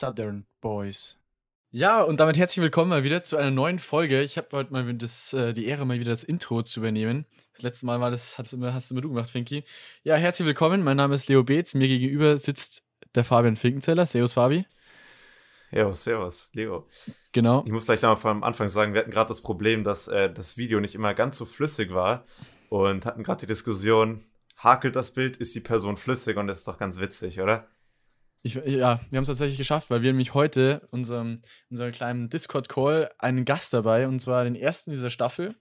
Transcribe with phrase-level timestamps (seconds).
[0.00, 1.18] Southern Boys.
[1.72, 4.22] Ja, und damit herzlich willkommen mal wieder zu einer neuen Folge.
[4.22, 7.26] Ich habe heute mal das, äh, die Ehre, mal wieder das Intro zu übernehmen.
[7.52, 9.62] Das letzte Mal war das, hast du, immer, hast du immer du gemacht, Finki.
[10.02, 10.82] Ja, herzlich willkommen.
[10.82, 11.74] Mein Name ist Leo Beetz.
[11.74, 12.82] Mir gegenüber sitzt
[13.14, 14.06] der Fabian Finkenzeller.
[14.06, 14.64] Servus, Fabi.
[15.70, 16.88] Ja, servus, Leo.
[17.32, 17.62] Genau.
[17.66, 20.56] Ich muss gleich nochmal vom Anfang sagen, wir hatten gerade das Problem, dass äh, das
[20.56, 22.24] Video nicht immer ganz so flüssig war
[22.70, 24.24] und hatten gerade die Diskussion,
[24.56, 27.68] hakelt das Bild, ist die Person flüssig und das ist doch ganz witzig, oder?
[28.42, 33.10] Ich, ja, wir haben es tatsächlich geschafft, weil wir nämlich heute unserem, unserem kleinen Discord-Call
[33.18, 35.54] einen Gast dabei, und zwar den ersten dieser Staffel.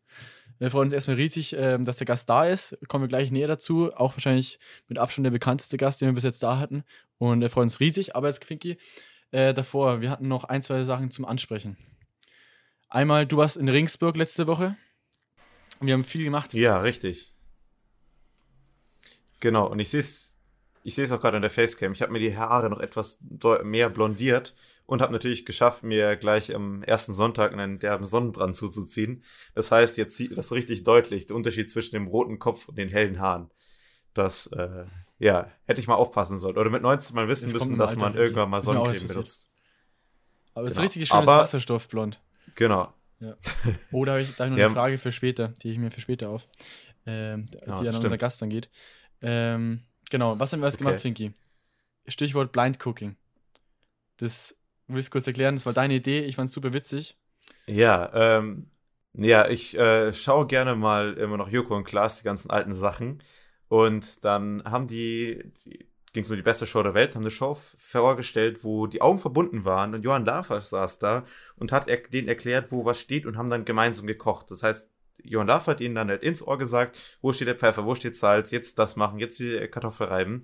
[0.59, 2.77] Wir freuen uns erstmal riesig, äh, dass der Gast da ist.
[2.87, 3.93] Kommen wir gleich näher dazu.
[3.93, 6.83] Auch wahrscheinlich mit Abstand der bekannteste Gast, den wir bis jetzt da hatten.
[7.17, 8.15] Und wir freuen uns riesig.
[8.15, 8.77] Aber jetzt, Finki,
[9.31, 11.77] äh, davor, wir hatten noch ein, zwei Sachen zum Ansprechen.
[12.89, 14.75] Einmal, du warst in Ringsburg letzte Woche.
[15.79, 16.53] Wir haben viel gemacht.
[16.53, 17.33] Ja, richtig.
[19.39, 20.28] Genau, und ich sehe es
[20.89, 21.93] ich sehe es auch gerade in der Facecam.
[21.93, 23.23] Ich habe mir die Haare noch etwas
[23.63, 24.55] mehr blondiert
[24.87, 29.23] und habe natürlich geschafft, mir gleich am ersten Sonntag einen derben Sonnenbrand zuzuziehen.
[29.53, 32.89] Das heißt, jetzt sieht das richtig deutlich, der Unterschied zwischen dem roten Kopf und den
[32.89, 33.51] hellen Haaren.
[34.15, 34.85] Das, äh,
[35.19, 36.57] ja, hätte ich mal aufpassen sollen.
[36.57, 39.51] Oder mit 19 mal wissen müssen, dass man irgendwann mal Sonnencreme benutzt.
[40.55, 40.85] Aber es genau.
[40.85, 42.19] ist richtig schönes Aber, Wasserstoffblond.
[42.55, 42.91] Genau.
[43.19, 43.35] Ja.
[43.91, 44.69] Oder habe ich da noch eine ja.
[44.71, 46.47] Frage für später, die ich mir für später auf,
[47.05, 48.71] ähm, die ja, an unseren Gast dann geht.
[49.21, 50.83] Ähm, Genau, was haben wir alles okay.
[50.85, 51.33] gemacht, Finky?
[52.07, 53.15] Stichwort Blind Cooking.
[54.17, 55.55] Das willst du kurz erklären?
[55.55, 57.15] Das war deine Idee, ich fand es super witzig.
[57.67, 58.69] Ja, ähm,
[59.13, 63.23] ja, ich äh, schaue gerne mal immer noch Joko und Klaas, die ganzen alten Sachen.
[63.67, 67.31] Und dann haben die, die ging es um die beste Show der Welt, haben eine
[67.31, 71.23] Show vorgestellt, wo die Augen verbunden waren und Johann Lafer saß da
[71.55, 74.49] und hat er, denen erklärt, wo was steht und haben dann gemeinsam gekocht.
[74.51, 74.89] Das heißt,
[75.23, 78.15] Johann Laff hat ihnen dann halt ins Ohr gesagt, wo steht der Pfeffer, wo steht
[78.15, 80.43] Salz, jetzt das machen, jetzt die Kartoffel reiben.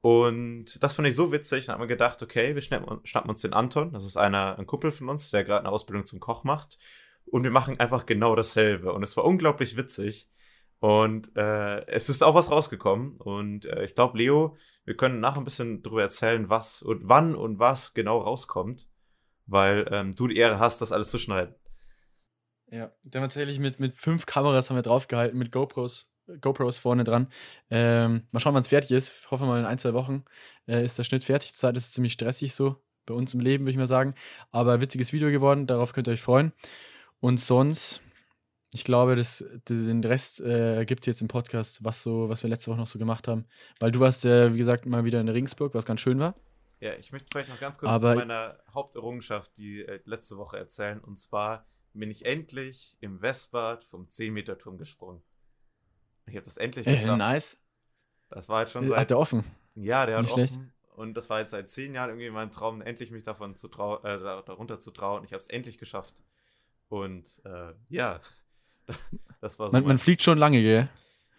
[0.00, 3.42] Und das fand ich so witzig, dann haben wir gedacht, okay, wir schnappen, schnappen uns
[3.42, 6.44] den Anton, das ist einer, ein Kumpel von uns, der gerade eine Ausbildung zum Koch
[6.44, 6.78] macht.
[7.26, 8.92] Und wir machen einfach genau dasselbe.
[8.92, 10.28] Und es war unglaublich witzig.
[10.80, 13.12] Und äh, es ist auch was rausgekommen.
[13.18, 17.36] Und äh, ich glaube, Leo, wir können nachher ein bisschen darüber erzählen, was und wann
[17.36, 18.88] und was genau rauskommt.
[19.46, 21.54] Weil ähm, du die Ehre hast, das alles zu schneiden.
[22.72, 26.10] Ja, haben tatsächlich mit, mit fünf Kameras haben wir draufgehalten, mit GoPros,
[26.40, 27.28] GoPros vorne dran.
[27.70, 29.12] Ähm, mal schauen, wann es fertig ist.
[29.24, 30.24] Ich hoffe mal in ein, zwei Wochen
[30.66, 31.52] äh, ist der Schnitt fertig.
[31.52, 34.14] Zur Zeit ist es ziemlich stressig so bei uns im Leben, würde ich mal sagen.
[34.52, 36.52] Aber witziges Video geworden, darauf könnt ihr euch freuen.
[37.20, 38.00] Und sonst,
[38.72, 42.48] ich glaube, das, den Rest äh, gibt es jetzt im Podcast, was, so, was wir
[42.48, 43.44] letzte Woche noch so gemacht haben.
[43.80, 46.36] Weil du warst, äh, wie gesagt, mal wieder in Ringsburg, was ganz schön war.
[46.80, 50.56] Ja, ich möchte vielleicht noch ganz kurz Aber, von meiner Haupterrungenschaft die äh, letzte Woche
[50.56, 50.98] erzählen.
[51.00, 55.22] Und zwar bin ich endlich im Westbad vom 10-Meter-Turm gesprungen.
[56.26, 57.06] Ich habe das endlich geschafft.
[57.06, 57.58] Äh, nice.
[58.30, 58.98] Das war jetzt schon seit.
[58.98, 59.44] Hat der offen?
[59.74, 60.54] Ja, der Nicht hat schlecht.
[60.54, 60.72] offen.
[60.94, 64.04] Und das war jetzt seit zehn Jahren irgendwie mein Traum, endlich mich davon zu trauen,
[64.04, 65.24] äh, darunter zu trauen.
[65.24, 66.14] Ich habe es endlich geschafft.
[66.88, 68.20] Und äh, ja,
[69.40, 69.76] das war so.
[69.76, 70.88] Man, man, fliegt schon lange, gell?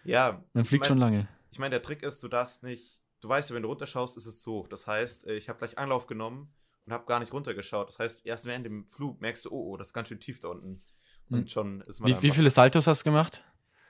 [0.03, 0.43] Ja.
[0.53, 1.27] Man fliegt ich mein, schon lange.
[1.51, 3.01] Ich meine, der Trick ist, du darfst nicht.
[3.21, 4.67] Du weißt ja, wenn du runterschaust, ist es zu hoch.
[4.67, 6.53] Das heißt, äh, ich habe gleich Anlauf genommen
[6.85, 7.87] und habe gar nicht runtergeschaut.
[7.87, 10.39] Das heißt, erst während dem Flug merkst du, oh, oh, das ist ganz schön tief
[10.39, 10.81] da unten.
[11.29, 11.47] Und hm.
[11.47, 12.11] schon ist man.
[12.11, 13.43] Wie, wie viele Saltos hast du gemacht?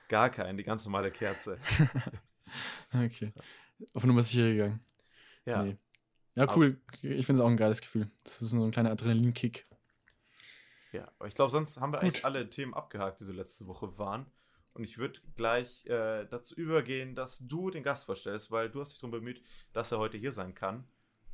[0.08, 1.58] Gar keinen, die ganz normale Kerze.
[2.92, 3.32] okay.
[3.94, 4.84] Auf Nummer sicher gegangen.
[5.44, 5.62] Ja.
[5.62, 5.76] Nee.
[6.36, 6.80] Ja, cool.
[7.02, 8.10] Ich finde es auch ein geiles Gefühl.
[8.24, 9.66] Das ist so ein kleiner Adrenalinkick.
[10.92, 12.04] Ja, aber ich glaube, sonst haben wir Gut.
[12.04, 14.26] eigentlich alle Themen abgehakt, die so letzte Woche waren.
[14.74, 18.92] Und ich würde gleich äh, dazu übergehen, dass du den Gast vorstellst, weil du hast
[18.92, 20.84] dich darum bemüht, dass er heute hier sein kann.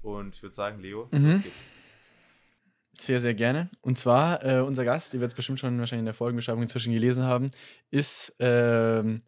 [0.03, 1.27] Und ich würde sagen, Leo, mhm.
[1.27, 1.65] los geht's.
[2.99, 3.71] Sehr, sehr gerne.
[3.81, 6.93] Und zwar, äh, unser Gast, ihr werdet es bestimmt schon wahrscheinlich in der Folgenbeschreibung inzwischen
[6.93, 7.50] gelesen haben,
[7.91, 9.22] ist ähm,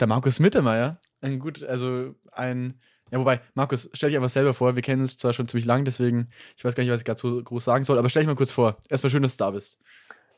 [0.00, 1.00] der Markus Mittermeier.
[1.20, 2.80] Ein gut, also ein,
[3.12, 4.74] ja, wobei, Markus, stell dich einfach selber vor.
[4.74, 7.20] Wir kennen uns zwar schon ziemlich lang, deswegen, ich weiß gar nicht, was ich gerade
[7.20, 8.78] so groß sagen soll, aber stell dich mal kurz vor.
[8.88, 9.78] Erstmal schön, dass du da bist.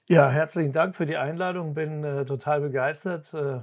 [0.08, 1.74] Ja, herzlichen Dank für die Einladung.
[1.74, 3.32] Bin äh, total begeistert.
[3.32, 3.60] Äh,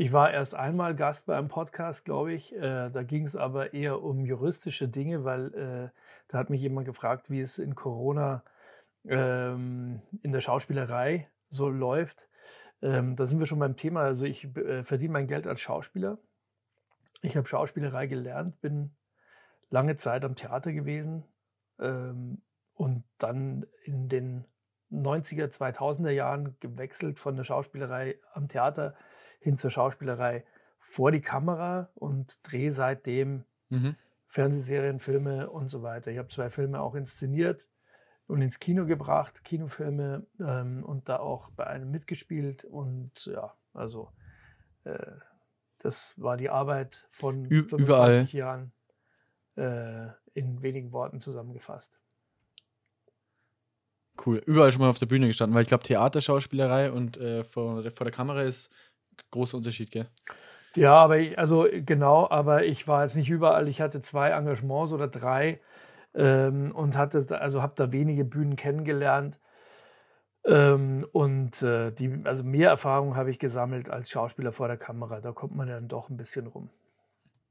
[0.00, 2.56] ich war erst einmal Gast bei einem Podcast, glaube ich.
[2.56, 5.90] Äh, da ging es aber eher um juristische Dinge, weil äh,
[6.28, 8.42] da hat mich jemand gefragt, wie es in Corona
[9.06, 12.30] ähm, in der Schauspielerei so läuft.
[12.80, 14.00] Ähm, da sind wir schon beim Thema.
[14.00, 16.16] Also ich äh, verdiene mein Geld als Schauspieler.
[17.20, 18.92] Ich habe Schauspielerei gelernt, bin
[19.68, 21.24] lange Zeit am Theater gewesen
[21.78, 22.40] ähm,
[22.72, 24.46] und dann in den
[24.90, 28.94] 90er, 2000er Jahren gewechselt von der Schauspielerei am Theater
[29.40, 30.44] hin zur Schauspielerei
[30.78, 33.96] vor die Kamera und drehe seitdem mhm.
[34.26, 36.10] Fernsehserien, Filme und so weiter.
[36.10, 37.66] Ich habe zwei Filme auch inszeniert
[38.26, 42.64] und ins Kino gebracht, Kinofilme ähm, und da auch bei einem mitgespielt.
[42.64, 44.12] Und ja, also
[44.84, 45.12] äh,
[45.78, 48.26] das war die Arbeit von Ü 25 überall.
[48.26, 48.72] Jahren.
[49.56, 51.90] äh, in wenigen Worten zusammengefasst.
[54.24, 54.42] Cool.
[54.46, 58.04] Überall schon mal auf der Bühne gestanden, weil ich glaube, Theaterschauspielerei und äh, vor, vor
[58.04, 58.72] der Kamera ist
[59.30, 60.06] großer Unterschied, gell?
[60.76, 63.68] Ja, aber ich, also genau, aber ich war jetzt nicht überall.
[63.68, 65.60] Ich hatte zwei Engagements oder drei
[66.14, 69.36] ähm, und hatte, also habe da wenige Bühnen kennengelernt.
[70.44, 75.20] Ähm, und äh, die, also mehr Erfahrung habe ich gesammelt als Schauspieler vor der Kamera.
[75.20, 76.70] Da kommt man dann doch ein bisschen rum.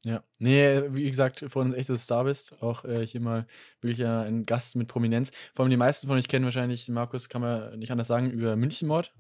[0.04, 2.64] Ja, nee, wie gesagt, vor allem echt, dass du Star bist.
[2.64, 3.46] Auch äh, hier mal
[3.82, 5.32] wirklich äh, ein Gast mit Prominenz.
[5.54, 8.56] Vor allem die meisten von euch kennen wahrscheinlich, Markus, kann man nicht anders sagen, über
[8.56, 9.14] Münchenmord,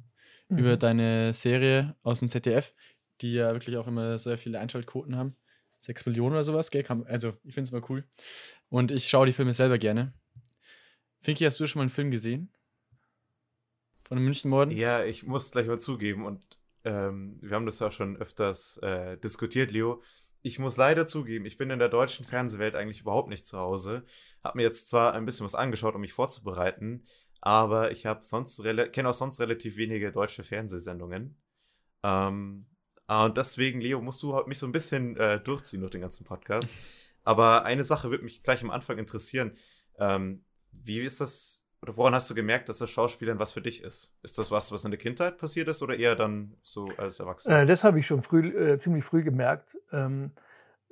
[0.49, 0.57] mhm.
[0.57, 2.73] über deine Serie aus dem ZDF,
[3.21, 5.35] die ja wirklich auch immer sehr viele Einschaltquoten haben.
[5.79, 6.83] Sechs Millionen oder sowas, gell?
[7.05, 8.03] Also, ich finde es mal cool.
[8.67, 10.13] Und ich schaue die Filme selber gerne.
[11.21, 12.51] Finki, hast du schon mal einen Film gesehen?
[14.03, 14.75] Von den Münchenmorden?
[14.75, 16.45] Ja, ich muss gleich mal zugeben und
[16.83, 20.01] ähm, wir haben das auch schon öfters äh, diskutiert, Leo
[20.41, 24.03] ich muss leider zugeben, ich bin in der deutschen Fernsehwelt eigentlich überhaupt nicht zu Hause.
[24.43, 27.03] Hab mir jetzt zwar ein bisschen was angeschaut, um mich vorzubereiten,
[27.41, 31.37] aber ich habe sonst kenne auch sonst relativ wenige deutsche Fernsehsendungen.
[32.03, 32.65] Ähm,
[33.07, 36.25] ah, und deswegen, Leo, musst du mich so ein bisschen äh, durchziehen durch den ganzen
[36.25, 36.73] Podcast.
[37.23, 39.57] Aber eine Sache würde mich gleich am Anfang interessieren.
[39.97, 43.83] Ähm, wie ist das, oder woran hast du gemerkt, dass das Schauspielern was für dich
[43.83, 44.13] ist?
[44.23, 47.61] Ist das was, was in der Kindheit passiert ist oder eher dann so als Erwachsener?
[47.61, 49.77] Äh, das habe ich schon früh, äh, ziemlich früh gemerkt.
[49.91, 50.31] Ähm,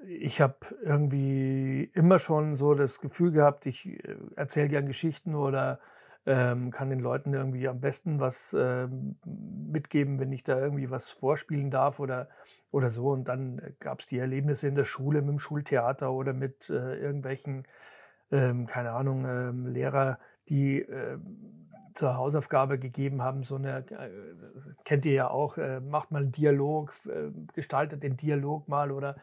[0.06, 5.80] ich habe irgendwie immer schon so das Gefühl gehabt, ich äh, erzähle gern Geschichten oder
[6.28, 8.88] ähm, kann den Leuten irgendwie am besten was äh,
[9.26, 12.28] mitgeben, wenn ich da irgendwie was vorspielen darf oder,
[12.70, 13.10] oder so.
[13.12, 17.00] Und dann gab es die Erlebnisse in der Schule mit dem Schultheater oder mit äh,
[17.00, 17.66] irgendwelchen,
[18.30, 20.20] ähm, keine Ahnung, ähm, Lehrer,
[20.50, 21.18] die äh,
[21.94, 24.10] zur Hausaufgabe gegeben haben, so eine, äh,
[24.84, 29.16] kennt ihr ja auch, äh, macht mal einen Dialog, äh, gestaltet den Dialog mal oder,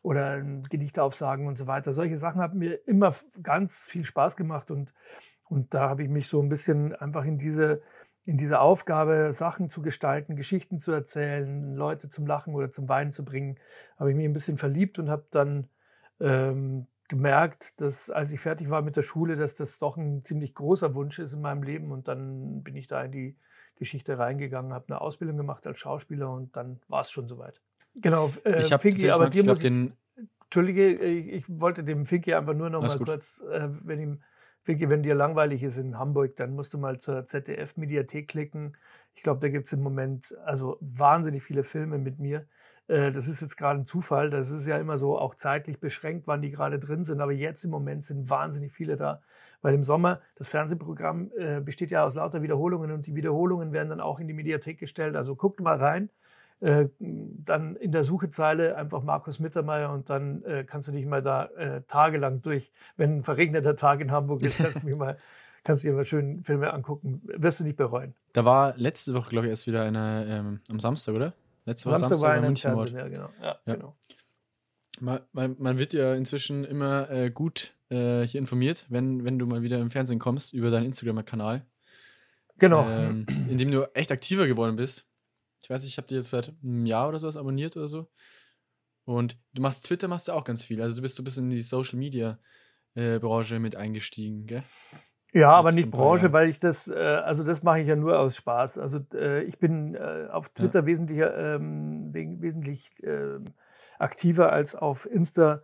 [0.00, 1.92] oder ein Gedicht aufsagen und so weiter.
[1.92, 3.12] Solche Sachen haben mir immer
[3.42, 4.92] ganz viel Spaß gemacht und,
[5.52, 7.82] und da habe ich mich so ein bisschen einfach in diese,
[8.24, 13.12] in diese Aufgabe, Sachen zu gestalten, Geschichten zu erzählen, Leute zum Lachen oder zum Weinen
[13.12, 13.58] zu bringen,
[13.98, 15.68] habe ich mich ein bisschen verliebt und habe dann
[16.20, 20.54] ähm, gemerkt, dass als ich fertig war mit der Schule, dass das doch ein ziemlich
[20.54, 21.92] großer Wunsch ist in meinem Leben.
[21.92, 23.36] Und dann bin ich da in die
[23.76, 27.60] Geschichte reingegangen, habe eine Ausbildung gemacht als Schauspieler und dann war es schon soweit.
[27.96, 29.92] Genau, äh, ich habe Finki, aber dir muss den
[30.44, 34.22] Entschuldige, ich, ich, wollte dem Finki einfach nur noch mal kurz, äh, wenn ihm
[34.64, 38.76] Finki, wenn dir langweilig ist in Hamburg, dann musst du mal zur ZDF-Mediathek klicken.
[39.14, 42.46] Ich glaube, da gibt es im Moment also wahnsinnig viele Filme mit mir.
[42.88, 44.30] Äh, das ist jetzt gerade ein Zufall.
[44.30, 47.20] Das ist ja immer so auch zeitlich beschränkt, wann die gerade drin sind.
[47.20, 49.20] Aber jetzt im Moment sind wahnsinnig viele da.
[49.62, 53.90] Weil im Sommer das Fernsehprogramm äh, besteht ja aus lauter Wiederholungen und die Wiederholungen werden
[53.90, 55.16] dann auch in die Mediathek gestellt.
[55.16, 56.10] Also guckt mal rein.
[56.62, 61.20] Äh, dann in der Suchezeile einfach Markus Mittermeier und dann äh, kannst du dich mal
[61.20, 65.16] da äh, tagelang durch, wenn ein verregneter Tag in Hamburg ist, kannst du mich mal
[65.64, 68.14] kannst dir mal schön Filme angucken, wirst du nicht bereuen.
[68.32, 71.34] Da war letzte Woche, glaube ich, erst wieder eine ähm, am Samstag, oder?
[71.64, 72.90] Letzte Woche Samstag, Samstag war Münchenmord.
[72.90, 73.28] Ja, genau.
[73.40, 73.74] Ja, ja.
[73.74, 73.96] genau.
[75.00, 79.46] Man, man, man, wird ja inzwischen immer äh, gut äh, hier informiert, wenn, wenn du
[79.46, 81.64] mal wieder im Fernsehen kommst, über deinen Instagram-Kanal.
[82.58, 82.88] Genau.
[82.88, 85.06] Ähm, in dem du echt aktiver geworden bist.
[85.62, 88.08] Ich weiß, ich habe dir jetzt seit einem Jahr oder sowas abonniert oder so.
[89.04, 90.82] Und du machst Twitter, machst du auch ganz viel.
[90.82, 92.38] Also du bist so ein bisschen in die Social Media
[92.94, 94.62] äh, Branche mit eingestiegen, gell?
[95.32, 98.36] Ja, aber nicht Branche, weil ich das, äh, also das mache ich ja nur aus
[98.36, 98.78] Spaß.
[98.78, 100.86] Also äh, ich bin äh, auf Twitter ja.
[100.86, 103.46] wesentlich, ähm, wesentlich ähm,
[103.98, 105.62] aktiver als auf Insta.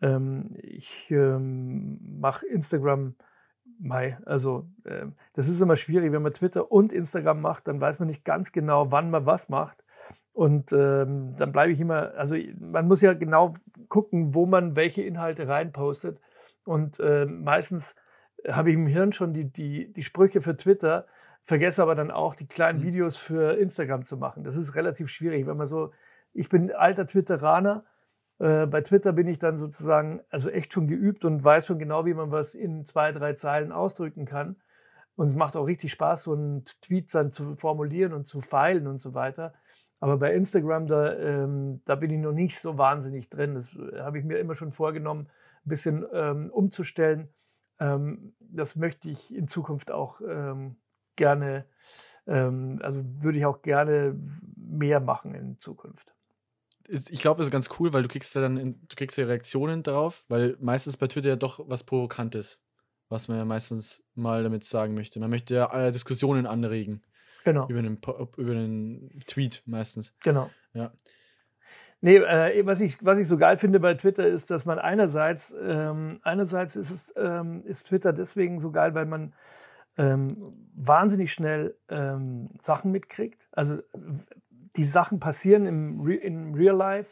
[0.00, 3.14] Ähm, ich ähm, mache Instagram
[3.80, 4.18] Mai.
[4.24, 8.08] Also ähm, das ist immer schwierig, wenn man Twitter und Instagram macht, dann weiß man
[8.08, 9.82] nicht ganz genau, wann man was macht.
[10.32, 13.54] Und ähm, dann bleibe ich immer, also man muss ja genau
[13.88, 16.20] gucken, wo man welche Inhalte reinpostet.
[16.64, 17.94] Und äh, meistens
[18.48, 21.06] habe ich im Hirn schon die, die, die Sprüche für Twitter,
[21.44, 22.84] vergesse aber dann auch die kleinen mhm.
[22.84, 24.44] Videos für Instagram zu machen.
[24.44, 25.92] Das ist relativ schwierig, wenn man so,
[26.32, 27.84] ich bin alter Twitteraner,
[28.40, 32.04] äh, bei Twitter bin ich dann sozusagen also echt schon geübt und weiß schon genau,
[32.06, 34.56] wie man was in zwei, drei Zeilen ausdrücken kann.
[35.16, 38.86] Und es macht auch richtig Spaß, so einen Tweet dann zu formulieren und zu feilen
[38.86, 39.54] und so weiter.
[40.00, 43.54] Aber bei Instagram, da, ähm, da bin ich noch nicht so wahnsinnig drin.
[43.54, 45.28] Das äh, habe ich mir immer schon vorgenommen,
[45.64, 47.28] ein bisschen ähm, umzustellen
[47.80, 50.76] ähm, das möchte ich in Zukunft auch ähm,
[51.16, 51.64] gerne,
[52.26, 54.14] ähm, also würde ich auch gerne
[54.54, 56.14] mehr machen in Zukunft.
[56.90, 59.24] Ich glaube, das ist ganz cool, weil du kriegst ja dann in, du kriegst ja
[59.24, 62.62] Reaktionen darauf, weil meistens bei Twitter ja doch was Provokantes,
[63.08, 65.20] was man ja meistens mal damit sagen möchte.
[65.20, 67.02] Man möchte ja alle Diskussionen anregen.
[67.44, 67.68] Genau.
[67.68, 67.98] Über einen,
[68.36, 70.14] über einen Tweet meistens.
[70.22, 70.50] Genau.
[70.74, 70.92] Ja.
[72.02, 75.54] Nee, äh, was, ich, was ich so geil finde bei Twitter ist, dass man einerseits,
[75.62, 79.34] ähm, einerseits ist, es, ähm, ist Twitter deswegen so geil, weil man
[79.98, 80.28] ähm,
[80.74, 83.48] wahnsinnig schnell ähm, Sachen mitkriegt.
[83.52, 83.80] Also
[84.76, 87.10] die Sachen passieren im, Re im Real Life,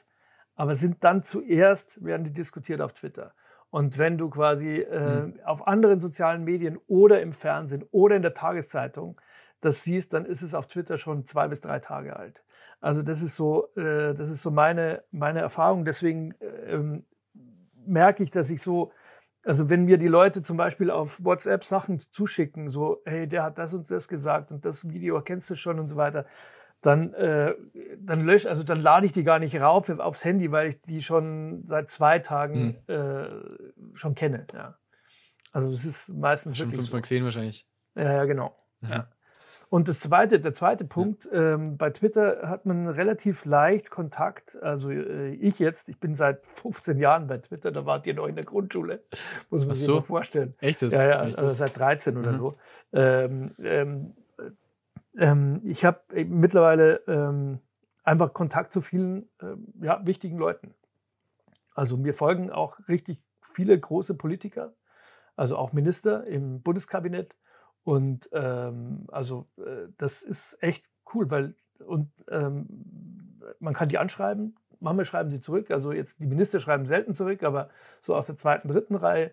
[0.54, 3.32] aber sind dann zuerst, werden die diskutiert auf Twitter.
[3.70, 5.40] Und wenn du quasi äh, mhm.
[5.44, 9.20] auf anderen sozialen Medien oder im Fernsehen oder in der Tageszeitung
[9.60, 12.42] das siehst, dann ist es auf Twitter schon zwei bis drei Tage alt.
[12.80, 15.84] Also das ist so, äh, das ist so meine, meine Erfahrung.
[15.84, 16.34] Deswegen
[16.66, 17.04] ähm,
[17.84, 18.92] merke ich, dass ich so,
[19.42, 23.58] also wenn mir die Leute zum Beispiel auf WhatsApp Sachen zuschicken, so, hey, der hat
[23.58, 26.24] das und das gesagt und das Video kennst du schon und so weiter,
[26.82, 27.54] dann, äh,
[27.98, 31.02] dann lösche, also dann lade ich die gar nicht rauf aufs Handy, weil ich die
[31.02, 32.94] schon seit zwei Tagen hm.
[32.94, 33.28] äh,
[33.94, 34.46] schon kenne.
[34.54, 34.78] Ja.
[35.52, 37.00] Also es ist meistens schon fünfmal so.
[37.00, 37.66] gesehen wahrscheinlich.
[37.96, 38.56] Ja, ja genau.
[38.80, 38.90] Mhm.
[38.90, 39.08] Ja.
[39.70, 44.56] Und das zweite, der zweite Punkt, ähm, bei Twitter hat man relativ leicht Kontakt.
[44.62, 48.26] Also äh, ich jetzt, ich bin seit 15 Jahren bei Twitter, da wart ihr noch
[48.26, 49.02] in der Grundschule,
[49.50, 49.96] muss man Ach sich so?
[49.96, 50.54] mal vorstellen.
[50.60, 50.80] Echt?
[50.80, 52.20] Das ja, ja, also seit 13 mhm.
[52.20, 52.58] oder so.
[52.92, 54.14] Ähm, ähm,
[55.18, 57.60] ähm ich habe mittlerweile ähm,
[58.04, 60.74] einfach Kontakt zu vielen äh, ja, wichtigen Leuten.
[61.74, 64.72] Also mir folgen auch richtig viele große Politiker,
[65.36, 67.36] also auch Minister im Bundeskabinett.
[67.84, 70.84] Und ähm, also äh, das ist echt
[71.14, 71.54] cool, weil
[71.86, 72.66] und ähm,
[73.60, 74.56] man kann die anschreiben.
[74.80, 75.70] Manchmal schreiben sie zurück.
[75.70, 77.70] Also jetzt die Minister schreiben selten zurück, aber
[78.00, 79.32] so aus der zweiten, dritten Reihe.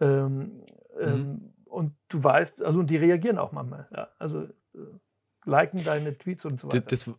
[0.00, 0.62] Ähm,
[0.98, 1.52] ähm mhm.
[1.64, 3.86] Und du weißt, also und die reagieren auch manchmal.
[3.94, 4.78] Ja, also äh,
[5.44, 6.80] liken deine Tweets und so weiter.
[6.80, 7.14] Das, das,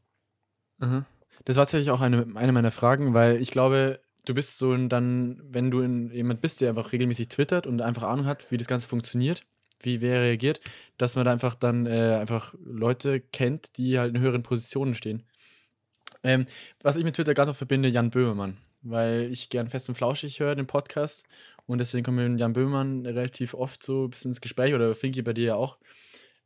[1.45, 5.41] das war tatsächlich auch eine, eine meiner Fragen, weil ich glaube, du bist so dann,
[5.43, 8.67] wenn du in, jemand bist, der einfach regelmäßig twittert und einfach Ahnung hat, wie das
[8.67, 9.43] Ganze funktioniert,
[9.79, 10.59] wie wer reagiert,
[10.97, 15.23] dass man da einfach dann äh, einfach Leute kennt, die halt in höheren Positionen stehen.
[16.23, 16.45] Ähm,
[16.81, 20.39] was ich mit Twitter ganz oft verbinde, Jan Böhmermann, weil ich gern fest und flauschig
[20.39, 21.25] höre, den Podcast.
[21.65, 24.93] Und deswegen kommen wir mit Jan Böhmermann relativ oft so ein bisschen ins Gespräch, oder
[24.93, 25.77] Finky bei dir ja auch.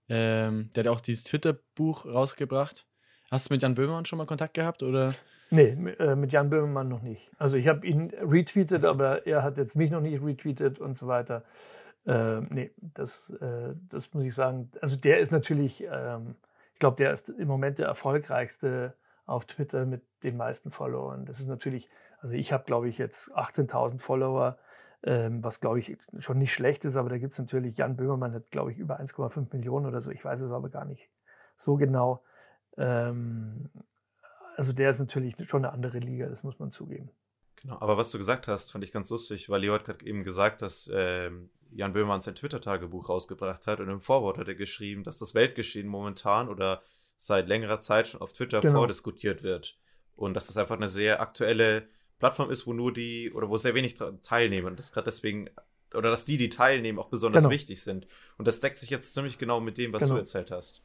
[0.09, 2.85] Ähm, der hat auch dieses Twitter-Buch rausgebracht.
[3.31, 4.83] Hast du mit Jan Böhmermann schon mal Kontakt gehabt?
[4.83, 5.13] Oder?
[5.49, 5.69] Nee,
[5.99, 7.31] äh, mit Jan Böhmermann noch nicht.
[7.37, 11.07] Also ich habe ihn retweetet, aber er hat jetzt mich noch nicht retweetet und so
[11.07, 11.43] weiter.
[12.05, 14.71] Äh, nee, das, äh, das muss ich sagen.
[14.81, 16.35] Also der ist natürlich, ähm,
[16.73, 18.93] ich glaube, der ist im Moment der erfolgreichste
[19.25, 21.25] auf Twitter mit den meisten Followern.
[21.25, 24.57] Das ist natürlich, also ich habe, glaube ich, jetzt 18.000 Follower,
[25.05, 28.33] ähm, was, glaube ich, schon nicht schlecht ist, aber da gibt es natürlich, Jan Böhmermann
[28.33, 30.09] hat, glaube ich, über 1,5 Millionen oder so.
[30.09, 31.09] Ich weiß es aber gar nicht
[31.55, 32.23] so genau.
[32.75, 33.69] Ähm,
[34.57, 37.11] also der ist natürlich schon eine andere Liga, das muss man zugeben.
[37.61, 40.23] Genau, aber was du gesagt hast, fand ich ganz lustig, weil Leo hat gerade eben
[40.23, 45.03] gesagt, dass ähm, Jan Böhmermann sein Twitter-Tagebuch rausgebracht hat und im Vorwort hat er geschrieben,
[45.03, 46.81] dass das Weltgeschehen momentan oder
[47.15, 48.79] seit längerer Zeit schon auf Twitter genau.
[48.79, 49.77] vordiskutiert wird.
[50.15, 51.87] Und dass das einfach eine sehr aktuelle
[52.19, 55.49] Plattform ist, wo nur die oder wo sehr wenig teilnehmen und das gerade deswegen
[55.93, 57.53] oder dass die, die teilnehmen, auch besonders genau.
[57.53, 58.07] wichtig sind.
[58.37, 60.15] Und das deckt sich jetzt ziemlich genau mit dem, was genau.
[60.15, 60.81] du erzählt hast.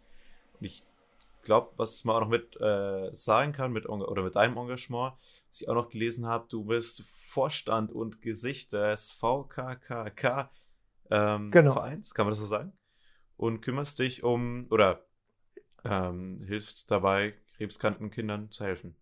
[0.58, 0.84] Und ich
[1.42, 5.14] glaube, was man auch noch mit äh, sagen kann, mit oder mit deinem Engagement,
[5.48, 10.50] was ich auch noch gelesen habe, du bist Vorstand und Gesicht des VKKK
[11.10, 11.72] ähm, genau.
[11.72, 12.72] Vereins, kann man das so sagen?
[13.36, 15.06] Und kümmerst dich um oder
[15.84, 18.94] ähm, hilfst dabei, krebskranken Kindern zu helfen.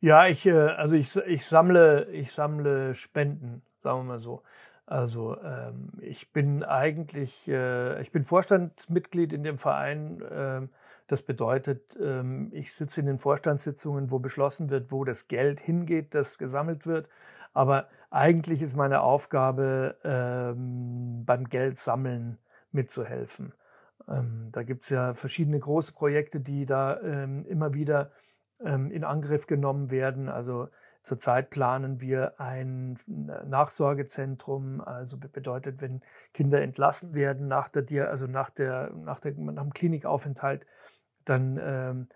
[0.00, 4.42] Ja, ich, äh, also ich, ich, sammle, ich sammle Spenden, sagen wir mal so.
[4.86, 10.22] Also ähm, ich bin eigentlich, äh, ich bin Vorstandsmitglied in dem Verein.
[10.32, 10.70] Ähm,
[11.06, 16.14] das bedeutet, ähm, ich sitze in den Vorstandssitzungen, wo beschlossen wird, wo das Geld hingeht,
[16.14, 17.08] das gesammelt wird.
[17.52, 22.38] Aber eigentlich ist meine Aufgabe, ähm, beim Geldsammeln
[22.72, 23.52] mitzuhelfen.
[24.08, 28.10] Ähm, da gibt es ja verschiedene große Projekte, die da ähm, immer wieder
[28.64, 30.28] ähm, in Angriff genommen werden.
[30.28, 30.68] Also
[31.02, 36.02] zurzeit planen wir ein Nachsorgezentrum, also bedeutet, wenn
[36.34, 40.66] Kinder entlassen werden nach der, also nach der, nach der, nach dem Klinikaufenthalt,
[41.24, 42.08] dann ähm,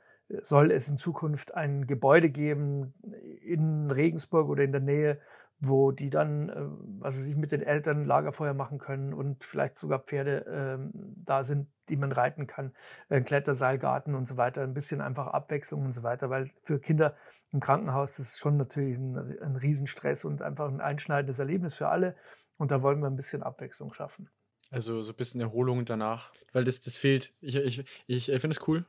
[0.42, 2.94] soll es in Zukunft ein Gebäude geben
[3.42, 5.18] in Regensburg oder in der Nähe,
[5.68, 10.00] wo die dann, äh, also sich mit den Eltern Lagerfeuer machen können und vielleicht sogar
[10.00, 12.72] Pferde äh, da sind, die man reiten kann,
[13.08, 17.16] ein Kletterseilgarten und so weiter, ein bisschen einfach Abwechslung und so weiter, weil für Kinder
[17.52, 21.88] im Krankenhaus das ist schon natürlich ein, ein Riesenstress und einfach ein einschneidendes Erlebnis für
[21.88, 22.16] alle
[22.56, 24.28] und da wollen wir ein bisschen Abwechslung schaffen.
[24.70, 27.32] Also so ein bisschen Erholung danach, weil das, das fehlt.
[27.40, 28.86] Ich, ich, ich finde es cool,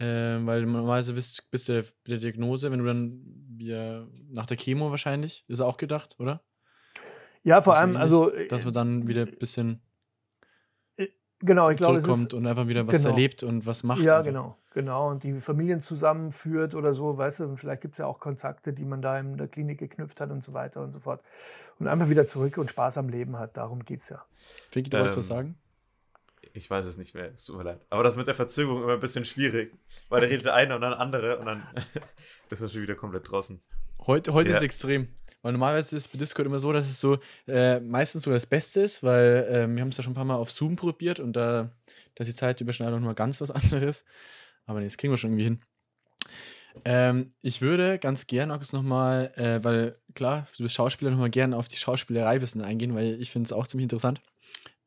[0.00, 4.56] äh, weil normalerweise bist, bist du der, der Diagnose, wenn du dann ja, nach der
[4.56, 6.42] Chemo wahrscheinlich, ist auch gedacht, oder?
[7.42, 8.32] Ja, vor allem, ähnlich, also.
[8.48, 9.82] Dass man dann wieder ein bisschen.
[10.96, 11.08] Äh,
[11.42, 13.14] Genau, ich glaube, zurückkommt und einfach wieder was genau.
[13.14, 14.02] erlebt und was macht.
[14.02, 14.26] Ja, einfach.
[14.26, 15.10] genau, genau.
[15.10, 18.84] Und die Familien zusammenführt oder so, weißt du, vielleicht gibt es ja auch Kontakte, die
[18.84, 21.22] man da in der Klinik geknüpft hat und so weiter und so fort.
[21.78, 23.56] Und einfach wieder zurück und Spaß am Leben hat.
[23.56, 24.22] Darum geht es ja.
[24.70, 25.54] Vicky, du wolltest was Ähm, sagen?
[26.52, 27.80] Ich weiß es nicht mehr, es tut mir leid.
[27.90, 29.72] Aber das mit der Verzögerung immer ein bisschen schwierig,
[30.08, 31.62] weil da redet der eine und dann der andere und dann
[32.50, 33.60] ist man schon wieder komplett draußen.
[34.06, 34.54] Heute, heute Ja.
[34.56, 35.08] ist es extrem.
[35.42, 38.44] Weil normalerweise ist es bei Discord immer so, dass es so äh, meistens so das
[38.46, 41.18] Beste ist, weil ähm, wir haben es ja schon ein paar Mal auf Zoom probiert
[41.18, 41.70] und da,
[42.14, 44.04] da ist die Zeitüberschneidung mal ganz was anderes.
[44.66, 45.60] Aber nee, das kriegen wir schon irgendwie hin.
[46.84, 51.52] Ähm, ich würde ganz gern, Markus, nochmal, äh, weil klar, du bist Schauspieler, nochmal gern
[51.54, 54.20] auf die Schauspielerei ein bisschen eingehen, weil ich finde es auch ziemlich interessant,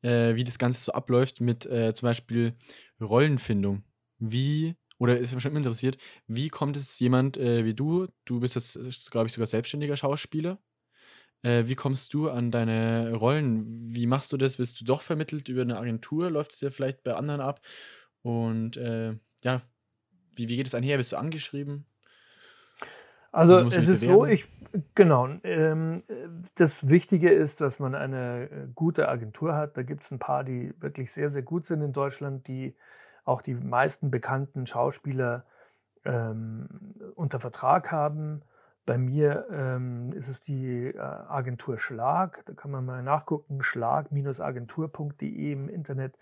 [0.04, 2.54] äh, wie das Ganze so abläuft mit äh, zum Beispiel
[3.02, 3.84] Rollenfindung.
[4.20, 8.56] Wie, oder ist mich schon interessiert, wie kommt es jemand äh, wie du, du bist
[8.56, 10.60] jetzt, glaube ich, sogar selbstständiger Schauspieler,
[11.44, 13.94] äh, wie kommst du an deine Rollen?
[13.94, 14.60] Wie machst du das?
[14.60, 16.32] Wirst du doch vermittelt über eine Agentur?
[16.32, 17.62] Läuft es ja vielleicht bei anderen ab?
[18.22, 19.62] Und äh, ja,
[20.36, 20.98] wie, wie geht es einher?
[20.98, 21.86] Bist du angeschrieben?
[23.34, 24.48] Also es ist so, ich
[24.96, 25.28] genau.
[25.44, 26.04] Ähm,
[26.56, 29.76] das Wichtige ist, dass man eine äh, gute Agentur hat.
[29.78, 32.76] Da gibt es ein paar, die wirklich sehr, sehr gut sind in Deutschland, die
[33.26, 35.46] auch die meisten bekannten Schauspieler
[36.06, 36.68] ähm,
[37.16, 38.42] unter Vertrag haben.
[38.86, 42.44] Bei mir ähm, ist es die äh, Agentur Schlag.
[42.46, 46.18] Da kann man mal nachgucken, schlag-agentur.de im Internet.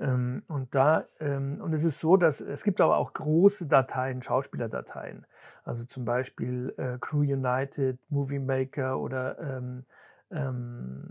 [0.00, 4.22] Ähm, und da, ähm, und es ist so, dass es gibt aber auch große Dateien,
[4.22, 5.26] Schauspielerdateien.
[5.64, 9.84] Also zum Beispiel äh, Crew United, Movie Maker oder ähm,
[10.30, 11.10] ähm,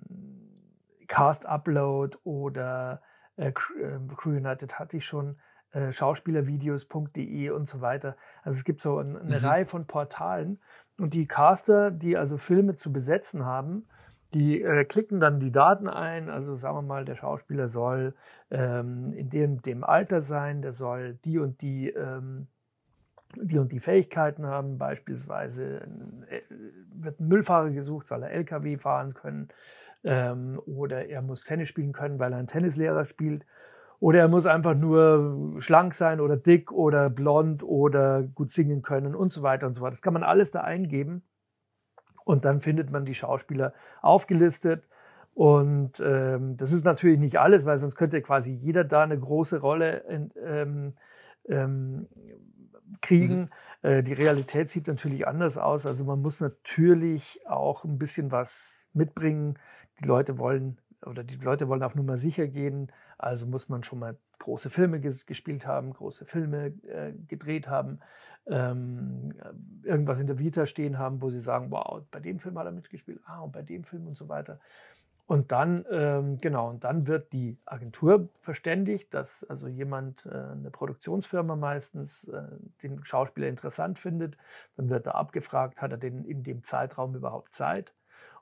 [1.07, 3.01] Cast Upload oder
[3.37, 5.37] äh, ähm, Crew United hatte ich schon,
[5.71, 8.15] äh, Schauspielervideos.de und so weiter.
[8.43, 9.43] Also es gibt so ein, eine Mhm.
[9.43, 10.59] Reihe von Portalen
[10.99, 13.87] und die Caster, die also Filme zu besetzen haben,
[14.33, 16.29] die äh, klicken dann die Daten ein.
[16.29, 18.13] Also sagen wir mal, der Schauspieler soll
[18.51, 22.47] ähm, in dem, dem Alter sein, der soll die und die ähm,
[23.35, 25.81] die und die Fähigkeiten haben, beispielsweise
[26.29, 26.41] äh,
[26.93, 29.49] wird ein Müllfahrer gesucht, soll er LKW fahren können
[30.03, 33.45] ähm, oder er muss Tennis spielen können, weil er einen Tennislehrer spielt
[33.99, 39.15] oder er muss einfach nur schlank sein oder dick oder blond oder gut singen können
[39.15, 39.93] und so weiter und so fort.
[39.93, 41.23] Das kann man alles da eingeben
[42.25, 44.83] und dann findet man die Schauspieler aufgelistet.
[45.33, 49.59] Und ähm, das ist natürlich nicht alles, weil sonst könnte quasi jeder da eine große
[49.59, 50.93] Rolle in, ähm,
[51.49, 52.07] ähm,
[53.01, 53.49] kriegen.
[53.81, 55.85] Äh, die Realität sieht natürlich anders aus.
[55.85, 59.57] Also man muss natürlich auch ein bisschen was mitbringen.
[59.99, 62.91] Die Leute wollen oder die Leute wollen auf Nummer sicher gehen.
[63.17, 67.99] Also muss man schon mal große Filme ges gespielt haben, große Filme äh, gedreht haben,
[68.47, 69.33] ähm,
[69.83, 72.71] irgendwas in der Vita stehen haben, wo sie sagen, wow, bei dem Film hat er
[72.71, 74.59] mitgespielt, ah, und bei dem Film und so weiter.
[75.25, 80.69] Und dann, ähm, genau, und dann wird die Agentur verständigt, dass also jemand, äh, eine
[80.69, 82.43] Produktionsfirma meistens, äh,
[82.81, 84.37] den Schauspieler interessant findet.
[84.75, 87.93] Dann wird er abgefragt, hat er den in dem Zeitraum überhaupt Zeit?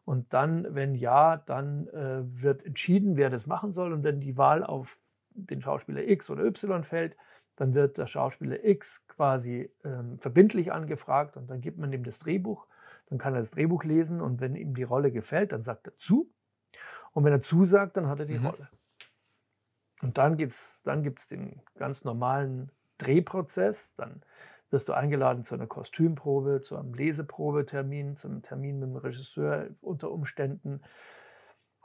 [0.06, 3.94] Und dann, wenn ja, dann äh, wird entschieden, wer das machen soll.
[3.94, 4.98] Und wenn die Wahl auf
[5.36, 7.16] den Schauspieler X oder Y fällt,
[7.62, 12.18] dann wird der Schauspieler X quasi ähm, verbindlich angefragt und dann gibt man ihm das
[12.18, 12.66] Drehbuch.
[13.06, 15.96] Dann kann er das Drehbuch lesen und wenn ihm die Rolle gefällt, dann sagt er
[15.98, 16.34] zu.
[17.12, 18.48] Und wenn er zusagt, dann hat er die Mhm.
[18.48, 18.70] Rolle.
[20.02, 23.94] Und dann, gibt es den ganz normalen Drehprozess.
[23.96, 24.24] Dann
[24.72, 29.68] wirst du eingeladen zu einer Kostümprobe, zu einem Leseprobetermin, zu einem Termin mit dem Regisseur
[29.82, 30.82] unter Umständen.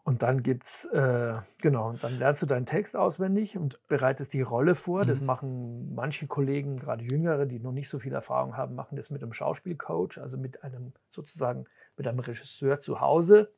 [0.07, 4.41] Und dann gibt's, äh, genau, und dann lernst du deinen Text auswendig und bereitest die
[4.41, 5.05] Rolle vor.
[5.05, 5.27] Das Mhm.
[5.27, 9.21] machen manche Kollegen, gerade Jüngere, die noch nicht so viel Erfahrung haben, machen das mit
[9.25, 11.65] einem Schauspielcoach, also mit einem sozusagen
[11.97, 13.53] mit einem Regisseur zu Hause,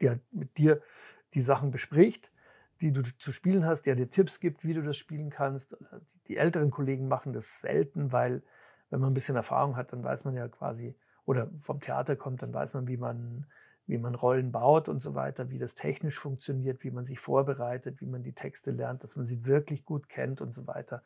[0.00, 0.82] der mit dir
[1.34, 2.32] die Sachen bespricht,
[2.80, 5.76] die du zu spielen hast, der dir Tipps gibt, wie du das spielen kannst.
[6.26, 8.42] Die älteren Kollegen machen das selten, weil
[8.90, 12.42] wenn man ein bisschen Erfahrung hat, dann weiß man ja quasi, oder vom Theater kommt,
[12.42, 13.46] dann weiß man, wie man,
[13.86, 18.00] wie man Rollen baut und so weiter, wie das technisch funktioniert, wie man sich vorbereitet,
[18.00, 21.02] wie man die Texte lernt, dass man sie wirklich gut kennt und so weiter.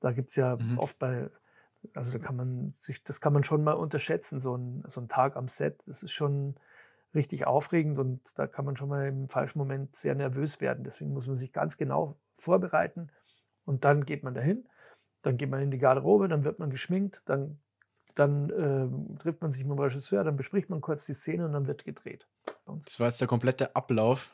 [0.00, 0.76] Da gibt es ja Mhm.
[0.76, 1.30] oft bei,
[1.94, 5.08] also da kann man sich, das kann man schon mal unterschätzen, so ein, so ein
[5.08, 5.82] Tag am Set.
[5.86, 6.56] Das ist schon
[7.14, 10.84] richtig aufregend und da kann man schon mal im falschen Moment sehr nervös werden.
[10.84, 13.08] Deswegen muss man sich ganz genau vorbereiten
[13.64, 14.68] und dann geht man dahin,
[15.22, 17.60] dann geht man in die Garderobe, dann wird man geschminkt, dann,
[18.14, 21.52] dann ähm, trifft man sich mit dem Regisseur, dann bespricht man kurz die Szene und
[21.52, 22.26] dann wird gedreht.
[22.84, 24.32] Das war jetzt der komplette Ablauf.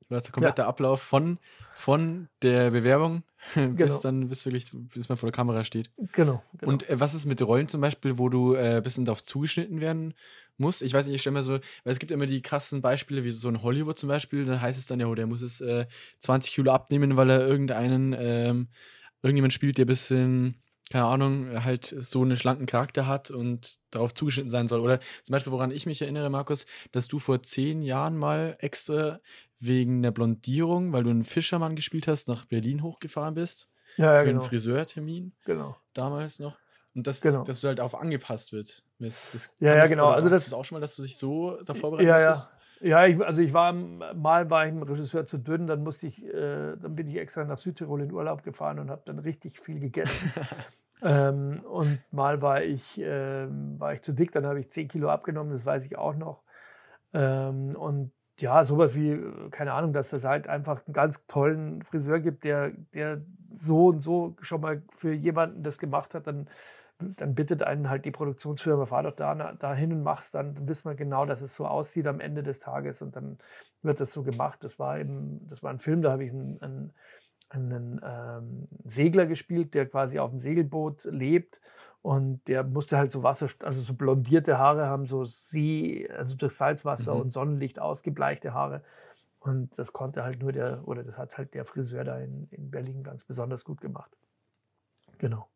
[0.00, 1.38] Das war jetzt der komplette Ablauf von,
[1.74, 3.22] von der Bewerbung
[3.54, 4.00] bis Genau.
[4.00, 5.90] dann, bis wirklich, bis man vor der Kamera steht.
[6.12, 6.72] genau, genau.
[6.72, 9.80] Und äh, was ist mit Rollen zum Beispiel, wo du äh, ein bisschen darauf zugeschnitten
[9.80, 10.14] werden
[10.58, 10.80] muss.
[10.80, 13.32] Ich weiß nicht, ich stelle mir so, weil es gibt immer die krassen Beispiele, wie
[13.32, 15.86] so in Hollywood zum Beispiel, da heißt es dann ja, oh, der muss es äh,
[16.20, 18.68] 20 Kilo abnehmen, weil er irgendeinen, ähm,
[19.22, 24.14] irgendjemand spielt, der ein bisschen, keine Ahnung, halt so einen schlanken Charakter hat und darauf
[24.14, 24.80] zugeschnitten sein soll.
[24.80, 29.20] Oder zum Beispiel, woran ich mich erinnere, Markus, dass du vor zehn Jahren mal extra
[29.58, 33.68] wegen der Blondierung, weil du einen Fischermann gespielt hast, nach Berlin hochgefahren bist.
[33.96, 34.40] Ja, ja für genau.
[34.42, 35.76] einen Friseurtermin genau.
[35.94, 36.56] damals noch.
[36.94, 37.44] Und das, Genau.
[37.44, 38.82] dass du halt auf angepasst wird.
[38.98, 39.20] Das,
[39.60, 40.08] Ja, ja, genau.
[40.10, 42.14] Also das- du auch schon mal, dass du dich so da vorbereiten ja.
[42.14, 42.46] musstest?
[42.50, 46.22] Ja, ich, also ich war mal war ich dem Regisseur zu dünn, dann musste ich,
[46.24, 49.80] äh, dann bin ich extra nach Südtirol in Urlaub gefahren und habe dann richtig viel
[49.80, 50.32] gegessen.
[51.02, 55.08] ähm, und mal war ich, ähm, war ich zu dick, dann habe ich 10 Kilo
[55.08, 56.42] abgenommen, das weiß ich auch noch.
[57.12, 61.82] Ähm, und ja, sowas wie, äh, keine Ahnung, dass es halt einfach einen ganz tollen
[61.82, 63.22] Friseur gibt, der, der
[63.54, 66.48] so und so schon mal für jemanden das gemacht hat, dann,
[66.98, 70.88] dann bittet einen halt die Produktionsfirma, fahr doch da, dahin und mach's dann, dann wissen
[70.88, 73.38] wir genau, dass es so aussieht am Ende des Tages und dann
[73.82, 74.64] wird das so gemacht.
[74.64, 76.92] Das war eben, das war ein Film, da habe ich einen, einen,
[77.50, 81.60] einen ähm, Segler gespielt, der quasi auf dem Segelboot lebt
[82.02, 86.54] und der musste halt so Wasser, also so blondierte Haare haben, so See, also durch
[86.54, 87.20] Salzwasser Mhm.
[87.20, 88.82] und Sonnenlicht ausgebleichte Haare.
[89.40, 92.70] Und das konnte halt nur der, oder das hat halt der Friseur da in, in
[92.70, 94.10] Berlin ganz besonders gut gemacht.
[95.18, 95.48] Genau.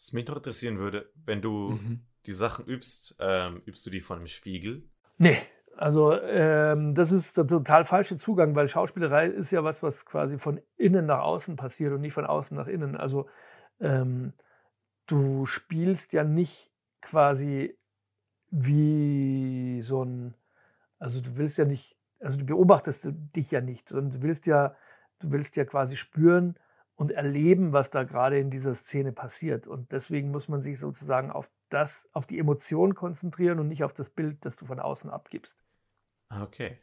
[0.00, 2.00] Was mich noch interessieren würde, wenn du Mhm.
[2.24, 4.82] die Sachen übst, ähm, übst du die vor einem Spiegel?
[5.18, 5.36] Nee,
[5.76, 10.38] also ähm, das ist der total falsche Zugang, weil Schauspielerei ist ja was, was quasi
[10.38, 12.96] von innen nach außen passiert und nicht von außen nach innen.
[12.96, 13.28] Also
[13.78, 14.32] ähm,
[15.06, 16.70] du spielst ja nicht
[17.02, 17.76] quasi
[18.50, 20.34] wie so ein,
[20.98, 24.74] also du willst ja nicht, also du beobachtest dich ja nicht, sondern du willst ja,
[25.18, 26.56] du willst ja quasi spüren
[27.00, 29.66] und erleben, was da gerade in dieser Szene passiert.
[29.66, 33.94] Und deswegen muss man sich sozusagen auf das, auf die Emotion konzentrieren und nicht auf
[33.94, 35.56] das Bild, das du von außen abgibst.
[36.28, 36.78] Ah, okay.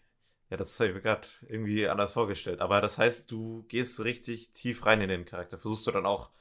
[0.50, 2.62] Ja, das habe ich mir gerade irgendwie anders vorgestellt.
[2.62, 5.60] Aber das heißt, du gehst so richtig tief rein in den Charakter.
[5.60, 6.32] Versuchst du dann auch,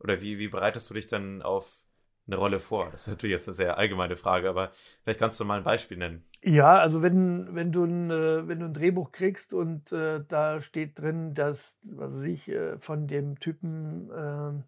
[0.00, 1.84] oder wie, wie bereitest du dich dann auf
[2.26, 2.88] eine Rolle vor?
[2.92, 4.70] Das ist natürlich jetzt eine sehr allgemeine Frage, aber
[5.02, 6.24] vielleicht kannst du mal ein Beispiel nennen.
[6.42, 10.60] Ja, also wenn, wenn, du ein, äh, wenn du ein Drehbuch kriegst und äh, da
[10.60, 14.64] steht drin, dass, was weiß ich, äh, von dem Typen, ähm,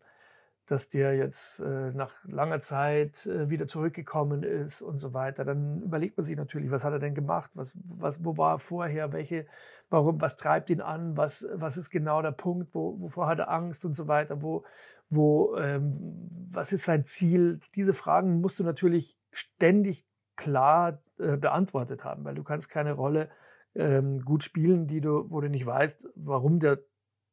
[0.66, 5.82] dass der jetzt äh, nach langer Zeit äh, wieder zurückgekommen ist und so weiter, dann
[5.82, 9.12] überlegt man sich natürlich, was hat er denn gemacht, was, was, wo war er vorher,
[9.12, 9.46] welche,
[9.90, 13.50] warum, was treibt ihn an, was, was ist genau der Punkt, wo, wovor hat er
[13.50, 14.64] Angst und so weiter, wo,
[15.12, 17.61] wo, ähm, was ist sein Ziel?
[17.75, 23.29] Diese Fragen musst du natürlich ständig klar äh, beantwortet haben, weil du kannst keine Rolle
[23.75, 26.79] ähm, gut spielen, die du, wo du nicht weißt, warum der,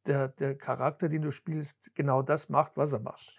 [0.05, 3.35] der, der Charakter, den du spielst, genau das macht, was er macht.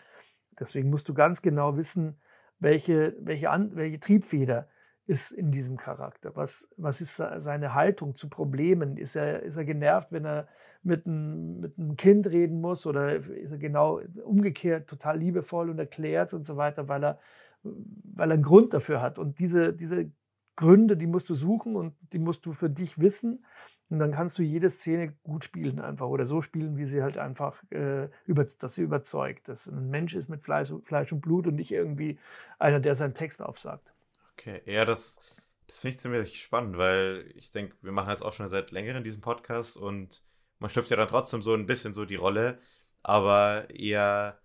[0.59, 2.21] Deswegen musst du ganz genau wissen,
[2.59, 4.69] welche, welche, An welche Triebfeder
[5.11, 6.37] ist in diesem Charakter.
[6.37, 8.97] Was, was ist seine Haltung zu Problemen?
[8.97, 10.47] Ist er, ist er genervt, wenn er
[10.85, 15.81] mit einem, mit einem Kind reden muss oder ist er genau umgekehrt total liebevoll und
[15.81, 17.19] erklärt und so weiter, weil er,
[17.65, 19.19] weil er einen Grund dafür hat.
[19.19, 20.13] Und diese, diese
[20.55, 23.45] Gründe, die musst du suchen und die musst du für dich wissen.
[23.89, 27.19] Und dann kannst du jede Szene gut spielen einfach oder so spielen, wie sie halt
[27.19, 31.49] einfach, äh, über, dass sie überzeugt, dass ein Mensch ist mit Fleisch, Fleisch und Blut
[31.49, 32.17] und nicht irgendwie
[32.61, 33.93] einer, der seinen Text aufsagt.
[34.41, 35.21] Okay, ja, das,
[35.67, 39.05] das finde ich ziemlich spannend, weil ich denke, wir machen jetzt auch schon seit längerem
[39.05, 40.25] diesen Podcast und
[40.59, 42.59] man schlüpft ja dann trotzdem so ein bisschen so die Rolle,
[43.03, 44.41] aber eher,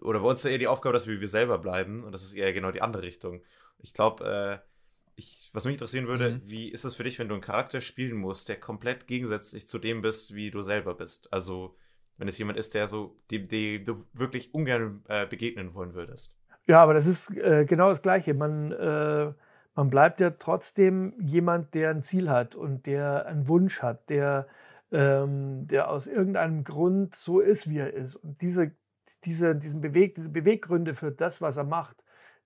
[0.00, 2.22] oder bei uns ist ja eher die Aufgabe, dass wir wir selber bleiben und das
[2.22, 3.42] ist eher genau die andere Richtung.
[3.78, 4.68] Ich glaube, äh,
[5.16, 6.40] ich, was mich interessieren würde, Mhm.
[6.44, 9.78] wie ist es für dich, wenn du einen Charakter spielen musst, der komplett gegensätzlich zu
[9.78, 11.32] dem bist, wie du selber bist?
[11.32, 11.76] Also,
[12.16, 16.36] wenn es jemand ist, der so, dem, dem du wirklich ungern äh, begegnen wollen würdest.
[16.66, 18.32] Ja, aber das ist äh, genau das Gleiche.
[18.34, 19.32] Man, äh,
[19.74, 24.46] man bleibt ja trotzdem jemand, der ein Ziel hat und der einen Wunsch hat, der,
[24.90, 28.16] ähm, der aus irgendeinem Grund so ist, wie er ist.
[28.16, 28.70] Und diese,
[29.24, 32.02] diese, diesen Beweg, diese Beweggründe für das, was er macht,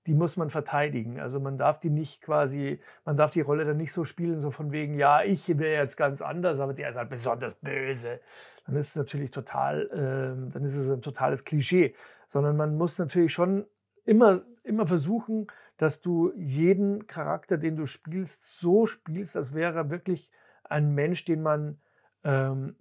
[0.07, 1.20] die muss man verteidigen.
[1.20, 4.50] Also man darf die nicht quasi, man darf die Rolle dann nicht so spielen, so
[4.50, 8.20] von wegen, ja, ich wäre jetzt ganz anders, aber der ist halt besonders böse.
[8.66, 11.94] Dann ist es natürlich total, ähm, dann ist es ein totales Klischee.
[12.28, 13.64] Sondern man muss natürlich schon
[14.09, 19.90] immer, immer versuchen, dass du jeden Charakter, den du spielst, so spielst, als wäre er
[19.90, 20.31] wirklich
[20.64, 21.81] ein Mensch, den man,
[22.25, 22.75] ähm,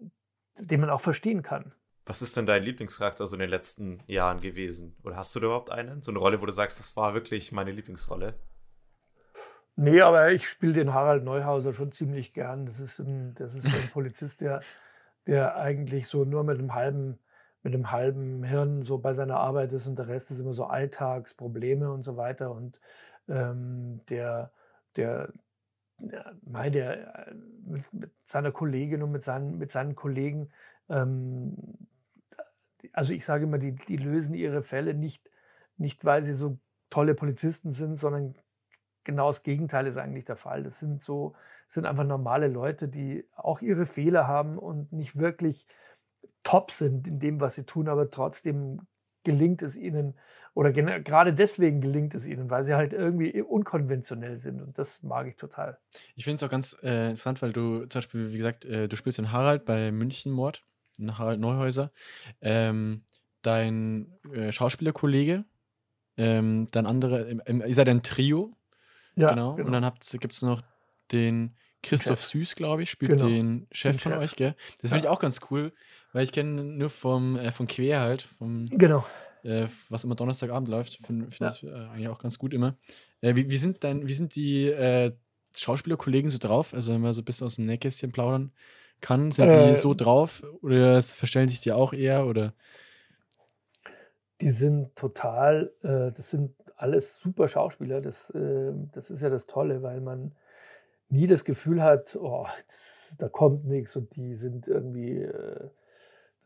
[0.58, 1.74] den man auch verstehen kann.
[2.06, 4.96] Was ist denn dein Lieblingscharakter so in den letzten Jahren gewesen?
[5.04, 6.02] Oder hast du da überhaupt einen?
[6.02, 8.34] So eine Rolle, wo du sagst, das war wirklich meine Lieblingsrolle?
[9.76, 12.66] Nee, aber ich spiele den Harald Neuhauser schon ziemlich gern.
[12.66, 14.62] Das ist ein, das ist ein Polizist, der,
[15.28, 17.20] der eigentlich so nur mit einem halben,
[17.68, 20.64] mit einem halben Hirn so bei seiner Arbeit ist und der Rest ist immer so
[20.64, 22.52] Alltagsprobleme und so weiter.
[22.52, 22.80] Und
[23.28, 24.52] ähm, der,
[24.96, 25.34] der,
[26.00, 26.32] ja,
[26.70, 27.34] der äh,
[27.66, 30.50] mit, mit, seiner Kollegin und mit seinen, mit seinen Kollegen,
[30.88, 31.58] ähm,
[32.94, 35.30] also ich sage immer, die, die lösen ihre Fälle nicht,
[35.76, 36.58] nicht, weil sie so
[36.90, 38.36] tolle Polizisten sind, sondern
[39.04, 40.64] genau das Gegenteil ist eigentlich der Fall.
[40.64, 41.36] Das sind so,
[41.68, 45.68] sind einfach normale Leute, die auch ihre Fehler haben und nicht wirklich
[46.48, 48.80] top sind in dem, was sie tun, aber trotzdem
[49.26, 50.14] gelingt es ihnen
[50.54, 55.28] oder gerade deswegen gelingt es ihnen, weil sie halt irgendwie unkonventionell sind und das mag
[55.28, 55.78] ich total.
[56.16, 58.96] Ich finde es auch ganz äh, interessant, weil du zum Beispiel, wie gesagt, äh, du
[58.96, 60.64] spielst in Harald bei Münchenmord,
[60.98, 61.92] in Harald Neuhäuser.
[62.42, 63.04] Ähm,
[63.42, 65.44] dein äh, Schauspielerkollege,
[66.16, 68.56] ähm, dann andere, ihr seid ein Trio,
[69.16, 69.56] ja, genau.
[69.56, 69.68] genau.
[69.68, 70.62] Und dann gibt es noch
[71.12, 72.30] den Christoph Chef.
[72.30, 73.28] Süß, glaube ich, spielt genau.
[73.28, 74.22] den Chef den von Chef.
[74.22, 74.56] euch, gell?
[74.82, 75.72] Das finde ich auch ganz cool,
[76.18, 79.06] weil ich kenne nur vom, äh, von Quer halt, vom, genau.
[79.44, 80.98] Äh, was immer Donnerstagabend läuft.
[81.06, 81.50] Finde find ja.
[81.50, 82.76] ich äh, eigentlich auch ganz gut immer.
[83.22, 85.12] Äh, wie, wie, sind dein, wie sind die äh,
[85.56, 86.74] Schauspielerkollegen so drauf?
[86.74, 88.52] Also wenn man so ein bisschen aus dem Nähkästchen plaudern
[89.00, 89.98] kann, sind die so ähm.
[89.98, 92.56] drauf oder verstellen sich die auch eher oder?
[94.42, 98.02] Die sind total, äh, das sind alles super Schauspieler.
[98.02, 100.32] Das, das ist ja das Tolle, weil man
[101.10, 105.70] nie das Gefühl hat, oh, das, da kommt nichts und die sind irgendwie, äh,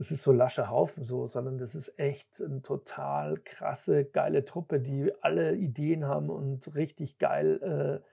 [0.02, 4.80] das ist so lascher Haufen so, sondern das ist echt eine total krasse, geile Truppe,
[4.80, 8.10] die alle Ideen haben und richtig geil äh,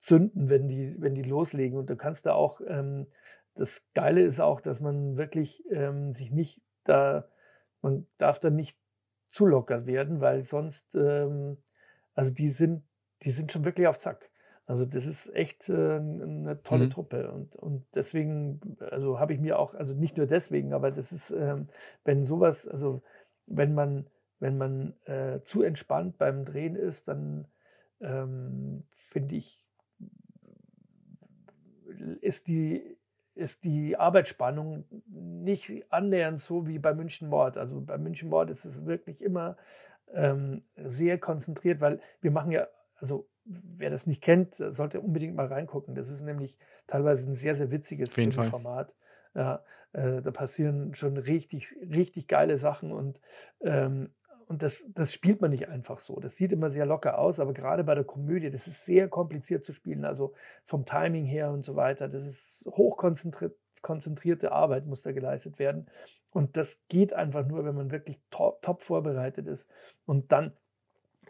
[0.00, 1.78] zünden, wenn die, wenn die loslegen.
[1.78, 3.06] Und du kannst da auch, ähm,
[3.54, 7.28] das Geile ist auch, dass man wirklich ähm, sich nicht da,
[7.82, 8.76] man darf da nicht
[9.28, 11.56] zu locker werden, weil sonst, ähm,
[12.16, 12.82] also die sind,
[13.22, 14.27] die sind schon wirklich auf Zack.
[14.68, 16.90] Also das ist echt äh, eine tolle mhm.
[16.90, 21.10] Truppe und, und deswegen, also habe ich mir auch, also nicht nur deswegen, aber das
[21.10, 21.68] ist, ähm,
[22.04, 23.00] wenn sowas, also
[23.46, 24.06] wenn man,
[24.40, 27.46] wenn man äh, zu entspannt beim Drehen ist, dann
[28.02, 29.64] ähm, finde ich,
[32.20, 32.98] ist die,
[33.34, 37.56] ist die Arbeitsspannung nicht annähernd so wie bei München Mord.
[37.56, 39.56] Also bei München Mord ist es wirklich immer
[40.12, 45.46] ähm, sehr konzentriert, weil wir machen ja, also wer das nicht kennt, sollte unbedingt mal
[45.46, 45.94] reingucken.
[45.94, 46.56] Das ist nämlich
[46.86, 48.10] teilweise ein sehr, sehr witziges
[48.50, 48.94] Format.
[49.34, 53.20] Ja, äh, da passieren schon richtig, richtig geile Sachen und,
[53.60, 54.10] ähm,
[54.46, 56.18] und das, das spielt man nicht einfach so.
[56.20, 59.64] Das sieht immer sehr locker aus, aber gerade bei der Komödie, das ist sehr kompliziert
[59.64, 60.32] zu spielen, also
[60.64, 62.08] vom Timing her und so weiter.
[62.08, 65.86] Das ist hochkonzentrierte Arbeit, muss da geleistet werden.
[66.30, 69.68] Und das geht einfach nur, wenn man wirklich top, top vorbereitet ist.
[70.06, 70.52] Und dann,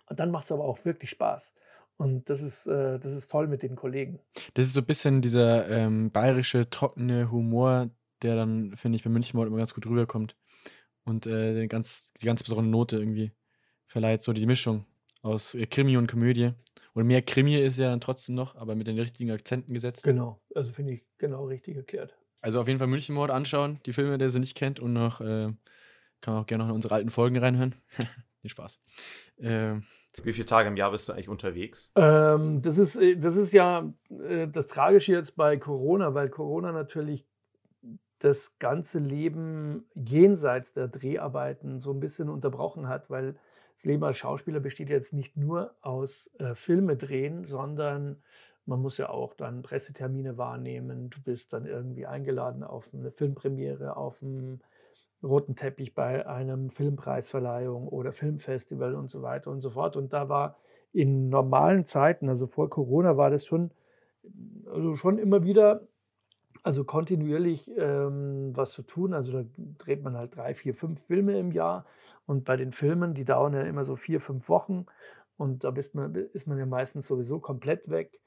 [0.09, 1.53] dann macht es aber auch wirklich Spaß.
[1.99, 4.21] Und das ist, äh, das ist toll mit den Kollegen.
[4.55, 7.91] Das ist so ein bisschen dieser ähm, bayerische, trockene Humor,
[8.23, 10.37] der dann, finde ich, bei München immer ganz gut rüberkommt.
[11.05, 13.33] Und äh, ganz, die ganz besondere Note irgendwie
[13.87, 14.85] verleiht, so die Mischung
[15.23, 16.53] aus äh, Krimi und Komödie.
[16.95, 20.05] Und mehr Krimi ist ja dann trotzdem noch, aber mit den richtigen Akzenten gesetzt.
[20.05, 22.17] Genau, also finde ich genau richtig erklärt.
[22.41, 25.53] Also auf jeden Fall Münchenmord anschauen, die Filme, der sie nicht kennt und noch, äh,
[26.21, 27.75] kann man auch gerne noch in unsere alten Folgen reinhören.
[28.43, 28.81] nee, Spaß.
[29.39, 29.85] Ähm,
[30.23, 31.93] wie viele Tage im Jahr bist du eigentlich unterwegs?
[31.95, 36.73] Ähm, das, ist, äh, das ist ja äh, das Tragische jetzt bei Corona, weil Corona
[36.73, 37.27] natürlich
[38.19, 43.37] das ganze Leben jenseits der Dreharbeiten so ein bisschen unterbrochen hat, weil
[43.77, 48.21] das Leben als Schauspieler besteht jetzt nicht nur aus äh, Filme drehen, sondern
[48.67, 51.11] man muss ja auch dann Pressetermine wahrnehmen.
[51.11, 54.61] Du bist dann irgendwie eingeladen auf eine Filmpremiere, auf ein
[55.23, 59.97] roten Teppich bei einem Filmpreisverleihung oder Filmfestival und so weiter und so fort.
[59.97, 60.57] Und da war
[60.93, 63.71] in normalen Zeiten, also vor Corona, war das schon,
[64.67, 65.87] also schon immer wieder,
[66.63, 69.13] also kontinuierlich ähm, was zu tun.
[69.13, 69.45] Also da
[69.79, 71.85] dreht man halt drei, vier, fünf Filme im Jahr.
[72.27, 74.87] Und bei den Filmen, die dauern ja immer so vier, fünf Wochen.
[75.37, 78.21] Und da ist man, ist man ja meistens sowieso komplett weg.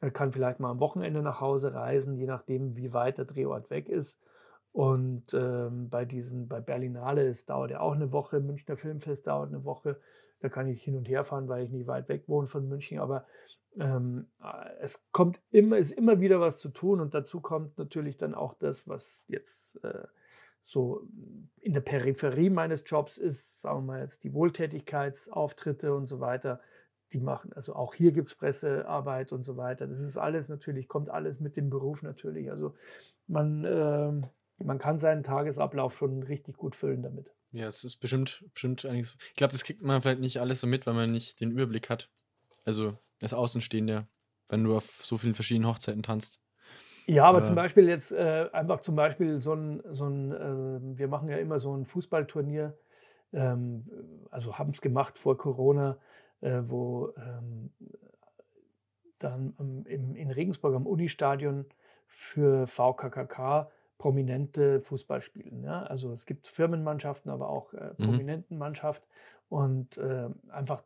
[0.00, 3.70] Man kann vielleicht mal am Wochenende nach Hause reisen, je nachdem, wie weit der Drehort
[3.70, 4.18] weg ist.
[4.72, 9.48] Und ähm, bei diesen, bei Berlinale, es dauert ja auch eine Woche, Münchner Filmfest dauert
[9.48, 10.00] eine Woche.
[10.40, 13.00] Da kann ich hin und her fahren, weil ich nicht weit weg wohne von München.
[13.00, 13.26] Aber
[13.78, 18.16] ähm, äh, es kommt immer, ist immer wieder was zu tun und dazu kommt natürlich
[18.16, 20.06] dann auch das, was jetzt äh,
[20.62, 21.06] so
[21.60, 26.60] in der Peripherie meines Jobs ist, sagen wir mal jetzt die Wohltätigkeitsauftritte und so weiter.
[27.12, 29.86] Die machen, also auch hier gibt es Pressearbeit und so weiter.
[29.86, 32.50] Das ist alles natürlich, kommt alles mit dem Beruf natürlich.
[32.50, 32.74] Also
[33.26, 34.12] man, äh,
[34.58, 37.32] man kann seinen Tagesablauf schon richtig gut füllen damit.
[37.50, 39.16] Ja, es ist bestimmt, bestimmt einiges.
[39.30, 41.88] Ich glaube, das kriegt man vielleicht nicht alles so mit, weil man nicht den Überblick
[41.88, 42.10] hat.
[42.64, 44.06] Also als Außenstehender,
[44.48, 46.42] wenn du auf so vielen verschiedenen Hochzeiten tanzt.
[47.06, 50.98] Ja, aber äh, zum Beispiel jetzt äh, einfach zum Beispiel so ein, so ein äh,
[50.98, 52.76] wir machen ja immer so ein Fußballturnier,
[53.32, 53.86] ähm,
[54.30, 55.98] also haben es gemacht vor Corona,
[56.42, 57.72] äh, wo ähm,
[59.18, 59.54] dann
[59.86, 61.64] im, in Regensburg am Unistadion
[62.06, 65.62] für VKKK prominente Fußball spielen.
[65.62, 65.82] Ja?
[65.82, 68.04] Also es gibt Firmenmannschaften, aber auch äh, mhm.
[68.04, 69.02] Prominentenmannschaft.
[69.48, 70.82] Und äh, einfach,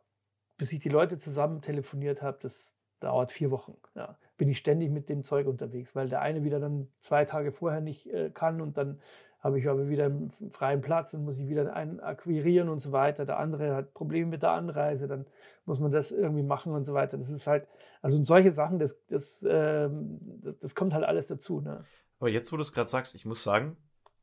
[0.57, 3.75] bis ich die Leute zusammen telefoniert habe, das dauert vier Wochen.
[3.95, 4.17] Ja.
[4.37, 7.81] Bin ich ständig mit dem Zeug unterwegs, weil der eine wieder dann zwei Tage vorher
[7.81, 8.99] nicht äh, kann und dann
[9.41, 12.93] habe ich aber wieder einen freien Platz, dann muss ich wieder einen akquirieren und so
[12.93, 13.25] weiter.
[13.25, 15.25] Der andere hat Probleme mit der Anreise, dann
[15.65, 17.17] muss man das irgendwie machen und so weiter.
[17.17, 17.67] Das ist halt,
[18.01, 21.59] also solche Sachen, das, das, das, das kommt halt alles dazu.
[21.59, 21.83] Ne?
[22.23, 23.75] Aber jetzt, wo du es gerade sagst, ich muss sagen,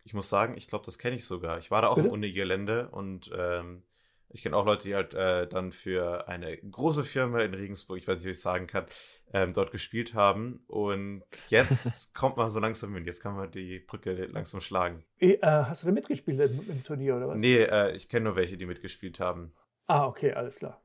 [0.04, 1.58] ich muss sagen, ich glaube, das kenne ich sogar.
[1.58, 2.08] Ich war da auch Bitte?
[2.08, 3.82] im Uni-Gelände und ähm,
[4.30, 8.08] ich kenne auch Leute, die halt äh, dann für eine große Firma in Regensburg, ich
[8.08, 8.86] weiß nicht, wie ich sagen kann,
[9.34, 10.64] ähm, dort gespielt haben.
[10.66, 13.04] Und jetzt kommt man so langsam hin.
[13.04, 15.04] Jetzt kann man die Brücke langsam schlagen.
[15.18, 17.38] Äh, hast du da mitgespielt im, im Turnier oder was?
[17.38, 19.52] Nee, äh, ich kenne nur welche, die mitgespielt haben.
[19.88, 20.80] Ah, okay, alles klar.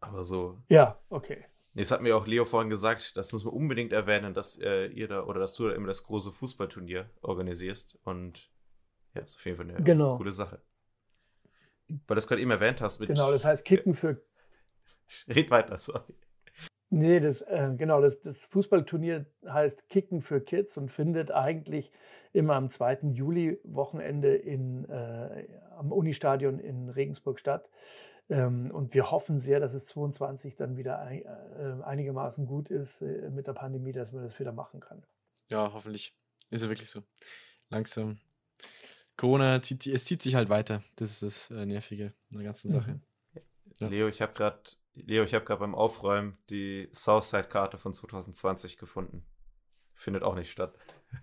[0.00, 0.58] Aber so.
[0.68, 1.46] Ja, okay.
[1.74, 5.08] Jetzt hat mir auch Leo vorhin gesagt, das muss man unbedingt erwähnen, dass äh, ihr
[5.08, 7.98] da oder dass du da immer das große Fußballturnier organisierst.
[8.04, 8.48] Und
[9.14, 10.16] ja, ist auf jeden Fall eine genau.
[10.16, 10.60] coole Sache.
[11.88, 13.00] Weil du es gerade eben erwähnt hast.
[13.00, 14.22] Mit, genau, das heißt Kicken für.
[15.28, 16.14] Red weiter, sorry.
[16.90, 21.90] Nee, das, äh, genau, das, das Fußballturnier heißt Kicken für Kids und findet eigentlich
[22.32, 23.10] immer am 2.
[23.12, 27.68] Juli-Wochenende äh, am Unistadion in Regensburg statt.
[28.30, 33.30] Ähm, und wir hoffen sehr, dass es 22 dann wieder äh, einigermaßen gut ist äh,
[33.30, 35.04] mit der Pandemie, dass man das wieder machen kann.
[35.50, 36.16] Ja, hoffentlich.
[36.50, 37.02] Ist ja wirklich so.
[37.68, 38.18] Langsam
[39.16, 40.82] Corona zieht, es zieht sich halt weiter.
[40.96, 42.92] Das ist das äh, Nervige an der ganzen Sache.
[42.92, 43.02] Mhm.
[43.78, 43.88] Ja.
[43.88, 44.60] Leo, ich habe gerade
[44.94, 49.24] Leo, ich habe gerade beim Aufräumen die Southside-Karte von 2020 gefunden.
[49.94, 50.74] Findet auch nicht statt.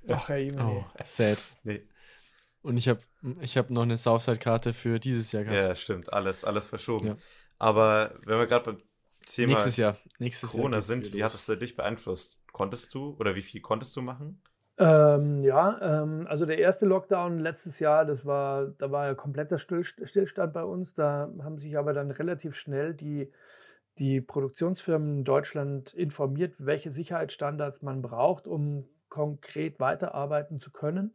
[0.09, 1.37] Ach, hey, oh, sad.
[1.63, 1.87] Nee.
[2.61, 2.99] Und ich habe
[3.41, 5.63] ich hab noch eine Southside-Karte für dieses Jahr gehabt.
[5.63, 6.13] Ja, stimmt.
[6.13, 7.07] Alles, alles verschoben.
[7.07, 7.15] Ja.
[7.57, 8.77] Aber wenn wir gerade beim
[9.25, 9.97] Thema Nächstes Jahr.
[10.19, 12.39] Nächstes Corona Jahr sind, wie hat es dich beeinflusst?
[12.51, 14.41] Konntest du oder wie viel konntest du machen?
[14.77, 19.59] Ähm, ja, ähm, also der erste Lockdown letztes Jahr, das war, da war ja kompletter
[19.59, 20.95] Stillstand bei uns.
[20.95, 23.31] Da haben sich aber dann relativ schnell die,
[23.99, 31.13] die Produktionsfirmen in Deutschland informiert, welche Sicherheitsstandards man braucht, um konkret weiterarbeiten zu können.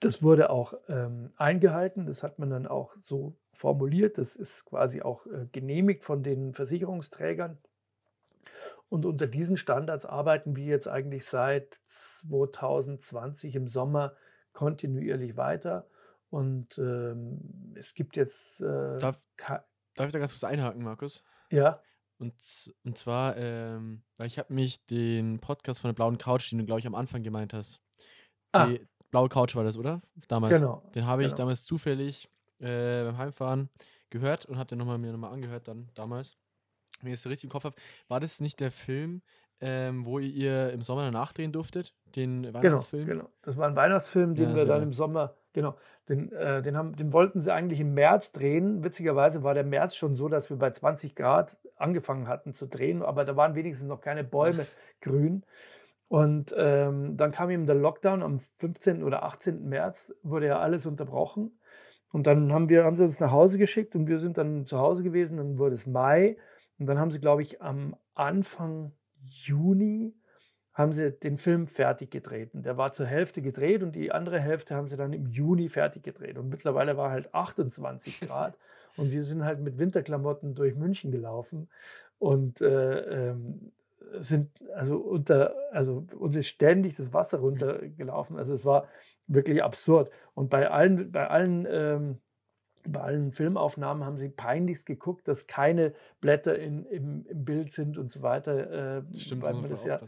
[0.00, 5.00] Das wurde auch ähm, eingehalten, das hat man dann auch so formuliert, das ist quasi
[5.00, 7.58] auch äh, genehmigt von den Versicherungsträgern.
[8.88, 14.14] Und unter diesen Standards arbeiten wir jetzt eigentlich seit 2020 im Sommer
[14.52, 15.88] kontinuierlich weiter.
[16.30, 18.60] Und ähm, es gibt jetzt.
[18.60, 21.24] Äh, darf, darf ich da ganz kurz einhaken, Markus?
[21.50, 21.80] Ja.
[22.18, 22.34] Und,
[22.84, 26.64] und zwar, ähm, weil ich habe mich den Podcast von der blauen Couch, den du,
[26.64, 27.82] glaube ich, am Anfang gemeint hast.
[28.52, 28.66] Ah.
[28.66, 30.00] Die blaue Couch war das, oder?
[30.28, 30.58] Damals.
[30.58, 30.82] Genau.
[30.94, 31.38] Den habe ich genau.
[31.38, 32.28] damals zufällig
[32.60, 33.70] äh, beim Heimfahren
[34.10, 36.36] gehört und habe den nochmal mir nochmal angehört dann damals
[37.02, 37.76] wenn ich es richtig im Kopf habe,
[38.08, 39.22] war das nicht der Film,
[39.60, 41.94] ähm, wo ihr im Sommer danach drehen durftet?
[42.14, 43.06] Den genau, Weihnachtsfilm?
[43.06, 43.32] Genau, genau.
[43.42, 45.76] Das war ein Weihnachtsfilm, den ja, wir dann im Sommer, genau,
[46.08, 48.84] den, äh, den, haben, den wollten sie eigentlich im März drehen.
[48.84, 53.02] Witzigerweise war der März schon so, dass wir bei 20 Grad angefangen hatten zu drehen,
[53.02, 54.66] aber da waren wenigstens noch keine Bäume
[55.00, 55.44] grün.
[56.08, 59.02] Und ähm, dann kam eben der Lockdown am 15.
[59.02, 59.68] oder 18.
[59.68, 61.58] März, wurde ja alles unterbrochen.
[62.12, 64.78] Und dann haben, wir, haben sie uns nach Hause geschickt und wir sind dann zu
[64.78, 65.36] Hause gewesen.
[65.36, 66.36] Dann wurde es Mai
[66.78, 68.92] und dann haben sie, glaube ich, am Anfang
[69.28, 70.14] Juni
[70.72, 72.54] haben sie den Film fertig gedreht.
[72.54, 75.70] Und der war zur Hälfte gedreht und die andere Hälfte haben sie dann im Juni
[75.70, 76.36] fertig gedreht.
[76.36, 78.56] Und mittlerweile war halt 28 Grad
[78.96, 81.68] und wir sind halt mit Winterklamotten durch München gelaufen
[82.18, 83.72] und äh, ähm,
[84.20, 88.36] sind also unter, also uns ist ständig das Wasser runtergelaufen.
[88.36, 88.88] Also es war
[89.26, 90.10] wirklich absurd.
[90.34, 92.18] Und bei allen, bei allen ähm,
[92.88, 97.98] bei allen Filmaufnahmen haben sie peinlichst geguckt, dass keine Blätter in, im, im Bild sind
[97.98, 98.98] und so weiter.
[98.98, 100.00] Äh, Stimmt, weil man das ja,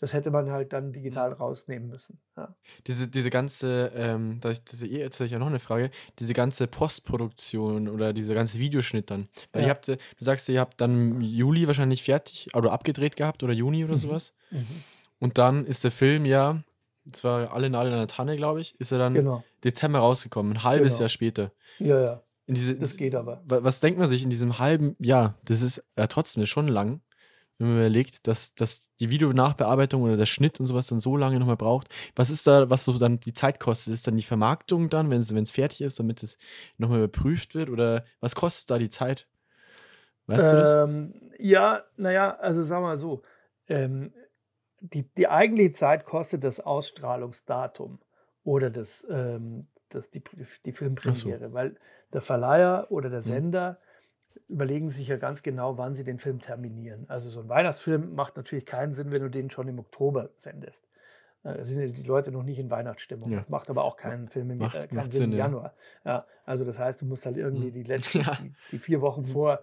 [0.00, 2.20] das hätte man halt dann digital rausnehmen müssen.
[2.36, 2.54] Ja.
[2.86, 6.66] Diese, diese ganze, ähm, das, das, jetzt habe ich ja noch eine Frage, diese ganze
[6.66, 9.28] Postproduktion oder dieser ganze Videoschnitt dann.
[9.52, 9.68] Weil ja.
[9.68, 13.52] ihr habt, du sagst, ihr habt dann im Juli wahrscheinlich fertig oder abgedreht gehabt oder
[13.52, 13.98] Juni oder mhm.
[13.98, 14.34] sowas.
[14.50, 14.66] Mhm.
[15.18, 16.62] Und dann ist der Film ja
[17.10, 19.42] das war alle Nadel in der Tanne, glaube ich, ist er dann genau.
[19.64, 21.00] Dezember rausgekommen, ein halbes genau.
[21.00, 21.52] Jahr später.
[21.78, 22.22] Ja, ja.
[22.46, 23.42] Diese, das geht aber.
[23.44, 25.38] Was denkt man sich in diesem halben Jahr?
[25.44, 27.02] Das ist ja trotzdem schon lang,
[27.58, 31.38] wenn man überlegt, dass, dass die Videonachbearbeitung oder der Schnitt und sowas dann so lange
[31.40, 31.88] nochmal braucht.
[32.14, 33.94] Was ist da, was so dann die Zeit kostet?
[33.94, 36.38] Ist dann die Vermarktung dann, wenn es fertig ist, damit es
[36.76, 37.68] nochmal überprüft wird?
[37.68, 39.26] Oder was kostet da die Zeit?
[40.26, 40.70] Weißt ähm, du das?
[40.74, 43.22] Ähm, ja, naja, also sagen wir mal so.
[43.66, 44.12] Ähm,
[44.80, 47.98] die, die eigentliche Zeit kostet das Ausstrahlungsdatum
[48.44, 50.22] oder das, ähm, das, die,
[50.64, 51.52] die Filmpremiere, so.
[51.52, 51.76] weil
[52.12, 53.24] der Verleiher oder der mhm.
[53.24, 53.80] Sender,
[54.48, 57.04] überlegen sich ja ganz genau, wann sie den Film terminieren.
[57.08, 60.88] Also so ein Weihnachtsfilm macht natürlich keinen Sinn, wenn du den schon im Oktober sendest.
[61.44, 63.30] Äh, da sind ja die Leute noch nicht in Weihnachtsstimmung.
[63.30, 63.44] Ja.
[63.48, 65.74] Macht aber auch keinen Film im, macht, äh, keinen Sinn, Sinn im Januar.
[66.04, 66.10] Ja.
[66.10, 66.26] ja.
[66.44, 67.74] also das heißt, du musst halt irgendwie hm.
[67.74, 68.38] die letzten, ja.
[68.42, 69.60] die, die, vier Wochen vor,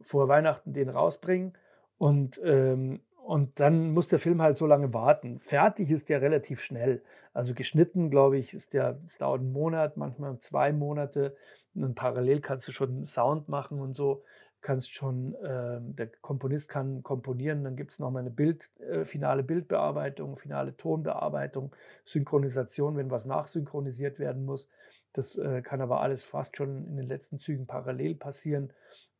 [0.00, 1.54] vor Weihnachten den rausbringen.
[1.98, 5.40] Und, ähm, und dann muss der Film halt so lange warten.
[5.40, 7.02] Fertig ist der relativ schnell.
[7.32, 11.36] Also geschnitten, glaube ich, ist der, es dauert einen Monat, manchmal zwei Monate.
[11.76, 14.22] Und parallel kannst du schon Sound machen und so
[14.66, 19.44] kannst schon, äh, der Komponist kann komponieren, dann gibt es nochmal eine Bild, äh, finale
[19.44, 21.74] Bildbearbeitung, finale Tonbearbeitung,
[22.04, 24.68] Synchronisation, wenn was nachsynchronisiert werden muss.
[25.12, 28.72] Das äh, kann aber alles fast schon in den letzten Zügen parallel passieren.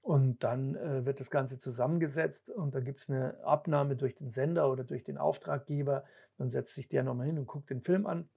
[0.03, 4.31] Und dann äh, wird das Ganze zusammengesetzt und dann gibt es eine Abnahme durch den
[4.31, 6.05] Sender oder durch den Auftraggeber.
[6.39, 8.29] Dann setzt sich der nochmal hin und guckt den Film an.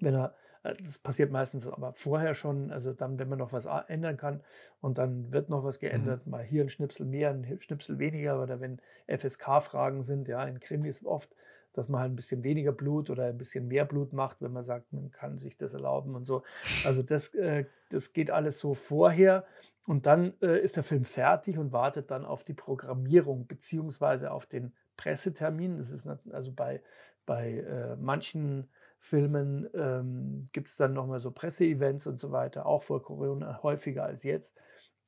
[0.00, 0.34] Wenn er
[0.64, 4.40] das passiert meistens aber vorher schon, also dann, wenn man noch was ändern kann
[4.80, 6.30] und dann wird noch was geändert, mhm.
[6.30, 11.04] mal hier ein Schnipsel mehr, ein Schnipsel weniger oder wenn FSK-Fragen sind, ja, in Krimis
[11.04, 11.28] oft,
[11.74, 14.64] dass man halt ein bisschen weniger Blut oder ein bisschen mehr Blut macht, wenn man
[14.64, 16.42] sagt, man kann sich das erlauben und so.
[16.86, 19.44] Also das, äh, das geht alles so vorher
[19.86, 24.46] und dann äh, ist der Film fertig und wartet dann auf die Programmierung beziehungsweise auf
[24.46, 25.76] den Pressetermin.
[25.76, 26.80] Das ist also bei,
[27.26, 28.70] bei äh, manchen
[29.04, 34.02] Filmen ähm, gibt es dann nochmal so Presseevents und so weiter, auch vor Corona häufiger
[34.04, 34.56] als jetzt,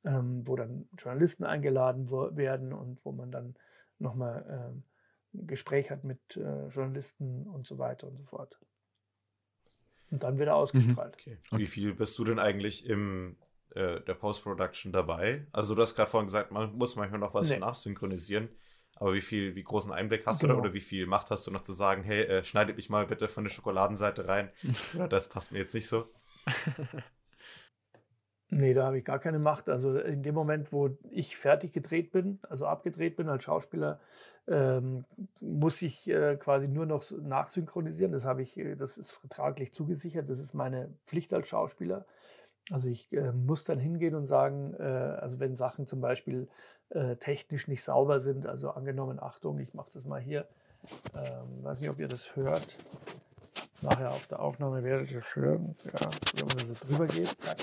[0.05, 3.55] ähm, wo dann Journalisten eingeladen werden und wo man dann
[3.97, 4.83] nochmal ähm,
[5.33, 8.59] ein Gespräch hat mit äh, Journalisten und so weiter und so fort.
[10.11, 10.57] Und dann wieder mhm.
[10.57, 11.15] ausgestrahlt.
[11.15, 11.37] Okay.
[11.55, 13.35] Wie viel bist du denn eigentlich im
[13.71, 15.47] äh, der Post-Production dabei?
[15.51, 17.57] Also du hast gerade vorhin gesagt, man muss manchmal noch was nee.
[17.57, 18.49] nachsynchronisieren.
[18.99, 20.47] Aber wie viel, wie großen Einblick hast genau.
[20.47, 20.69] du da genau.
[20.69, 23.27] oder wie viel Macht hast du noch zu sagen, hey, äh, schneidet mich mal bitte
[23.27, 24.49] von der Schokoladenseite rein?
[24.95, 26.05] oder das passt mir jetzt nicht so?
[28.49, 29.69] nee, da habe ich gar keine Macht.
[29.69, 33.99] Also in dem Moment, wo ich fertig gedreht bin, also abgedreht bin als Schauspieler,
[34.47, 35.05] ähm,
[35.41, 38.13] muss ich äh, quasi nur noch nachsynchronisieren.
[38.13, 40.29] Das habe ich, äh, das ist vertraglich zugesichert.
[40.29, 42.05] Das ist meine Pflicht als Schauspieler.
[42.69, 46.47] Also ich äh, muss dann hingehen und sagen, äh, also wenn Sachen zum Beispiel
[46.89, 50.47] äh, technisch nicht sauber sind, also angenommen, Achtung, ich mache das mal hier,
[51.15, 52.77] ähm, weiß nicht, ob ihr das hört.
[53.81, 57.57] Nachher auf der Aufnahme werdet ihr es hören, ja, wenn man so drüber geht, zack.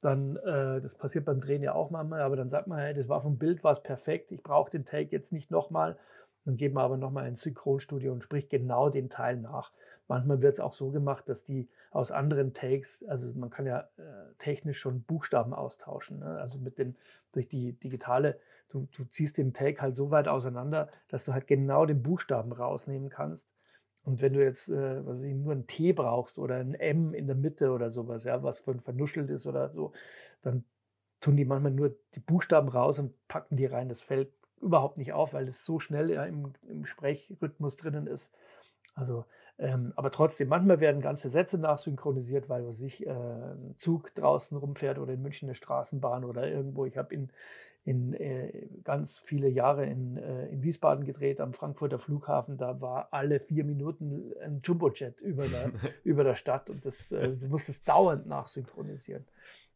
[0.00, 3.08] Dann, äh, das passiert beim Drehen ja auch manchmal, aber dann sagt man, hey, das
[3.08, 5.96] war vom Bild, war es perfekt, ich brauche den Take jetzt nicht nochmal.
[6.44, 9.72] Dann geht man aber nochmal ins Synchronstudio und spricht genau den Teil nach.
[10.08, 13.88] Manchmal wird es auch so gemacht, dass die aus anderen Takes, also man kann ja
[13.96, 16.38] äh, technisch schon Buchstaben austauschen, ne?
[16.38, 16.96] also mit den,
[17.32, 18.38] durch die digitale,
[18.68, 22.52] du, du ziehst den Take halt so weit auseinander, dass du halt genau den Buchstaben
[22.52, 23.48] rausnehmen kannst.
[24.04, 27.26] Und wenn du jetzt äh, was ich, nur ein T brauchst oder ein M in
[27.26, 29.92] der Mitte oder sowas, ja, was von vernuschelt ist oder so,
[30.42, 30.64] dann
[31.20, 33.88] tun die manchmal nur die Buchstaben raus und packen die rein.
[33.88, 38.32] Das fällt überhaupt nicht auf, weil es so schnell ja, im, im Sprechrhythmus drinnen ist.
[38.94, 39.24] Also
[39.58, 44.98] ähm, aber trotzdem, manchmal werden ganze Sätze nachsynchronisiert, weil sich äh, ein Zug draußen rumfährt
[44.98, 46.84] oder in München eine Straßenbahn oder irgendwo.
[46.84, 47.30] Ich habe in,
[47.84, 52.58] in äh, ganz viele Jahre in, äh, in Wiesbaden gedreht, am Frankfurter Flughafen.
[52.58, 55.72] Da war alle vier Minuten ein Jumbojet über der,
[56.04, 59.24] über der Stadt und das, äh, du musst es dauernd nachsynchronisieren.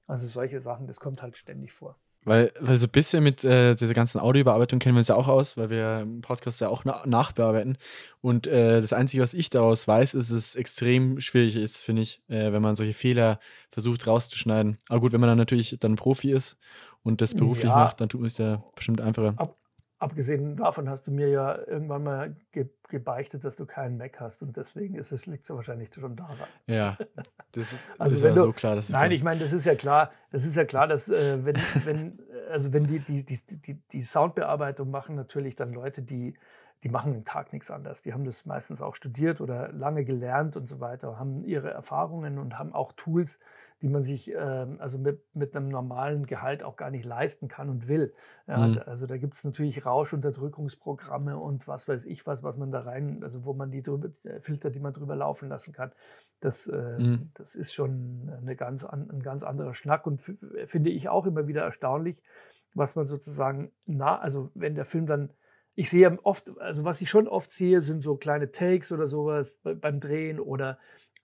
[0.06, 1.96] Also solche Sachen, das kommt halt ständig vor.
[2.24, 5.28] Weil, weil so ein bisschen mit äh, dieser ganzen Audiobearbeitung kennen wir uns ja auch
[5.28, 7.78] aus, weil wir im Podcast ja auch na nachbearbeiten.
[8.20, 12.02] Und äh, das Einzige, was ich daraus weiß, ist, dass es extrem schwierig ist, finde
[12.02, 13.40] ich, äh, wenn man solche Fehler
[13.70, 14.76] versucht rauszuschneiden.
[14.88, 16.58] Aber gut, wenn man dann natürlich dann Profi ist
[17.02, 17.74] und das beruflich ja.
[17.74, 19.32] macht, dann tut man es ja bestimmt einfacher.
[19.38, 19.56] Ab,
[20.00, 24.42] abgesehen davon hast du mir ja irgendwann mal ge gebeichtet, dass du keinen Mac hast
[24.42, 26.36] und deswegen ist es, liegt es wahrscheinlich schon daran.
[26.66, 26.98] Ja,
[27.52, 28.74] das, also das ist ja du, so klar.
[28.74, 31.56] Dass nein, ich meine, das ist ja klar, das ist ja klar, dass äh, wenn,
[31.84, 32.18] wenn,
[32.50, 36.34] also wenn die, die, die, die, die Soundbearbeitung machen natürlich dann Leute, die,
[36.82, 38.02] die machen den Tag nichts anders.
[38.02, 42.38] Die haben das meistens auch studiert oder lange gelernt und so weiter, haben ihre Erfahrungen
[42.38, 43.38] und haben auch Tools,
[43.82, 47.70] die man sich ähm, also mit, mit einem normalen Gehalt auch gar nicht leisten kann
[47.70, 48.14] und will.
[48.46, 48.80] Mhm.
[48.84, 53.22] Also da gibt es natürlich Rauschunterdrückungsprogramme und was weiß ich was, was man da rein,
[53.22, 55.92] also wo man die drüber, äh, Filter, die man drüber laufen lassen kann.
[56.40, 57.30] Das, äh, mhm.
[57.34, 60.20] das ist schon eine ganz an, ein ganz anderer Schnack und
[60.66, 62.22] finde ich auch immer wieder erstaunlich,
[62.74, 65.30] was man sozusagen, na, also wenn der Film dann
[65.76, 69.56] ich sehe oft, also was ich schon oft sehe, sind so kleine Takes oder sowas
[69.62, 70.78] beim Drehen oder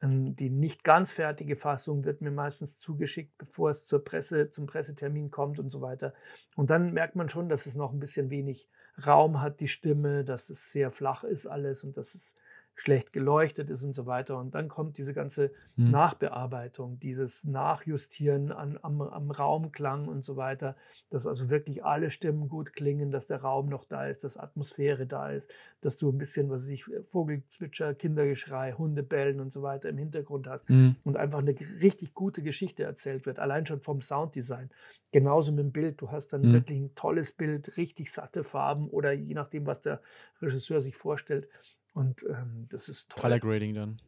[0.07, 5.30] die nicht ganz fertige Fassung wird mir meistens zugeschickt, bevor es zur Presse, zum Pressetermin
[5.30, 6.14] kommt und so weiter.
[6.54, 8.68] Und dann merkt man schon, dass es noch ein bisschen wenig
[9.04, 12.34] Raum hat, die Stimme, dass es sehr flach ist alles und dass es
[12.77, 14.39] schlecht geleuchtet ist und so weiter.
[14.39, 15.91] Und dann kommt diese ganze mhm.
[15.91, 20.77] Nachbearbeitung, dieses Nachjustieren an, am, am Raumklang und so weiter,
[21.09, 25.07] dass also wirklich alle Stimmen gut klingen, dass der Raum noch da ist, dass Atmosphäre
[25.07, 25.51] da ist,
[25.81, 29.97] dass du ein bisschen, was weiß ich, Vogelzwitscher, Kindergeschrei, Hunde bellen und so weiter im
[29.97, 30.97] Hintergrund hast mhm.
[31.03, 34.68] und einfach eine richtig gute Geschichte erzählt wird, allein schon vom Sounddesign.
[35.12, 36.53] Genauso mit dem Bild, du hast dann mhm.
[36.53, 40.03] wirklich ein tolles Bild, richtig satte Farben oder je nachdem, was der
[40.43, 41.49] Regisseur sich vorstellt,
[41.97, 43.22] und ähm, das ist toll.
[43.22, 44.03] Color Grading dann.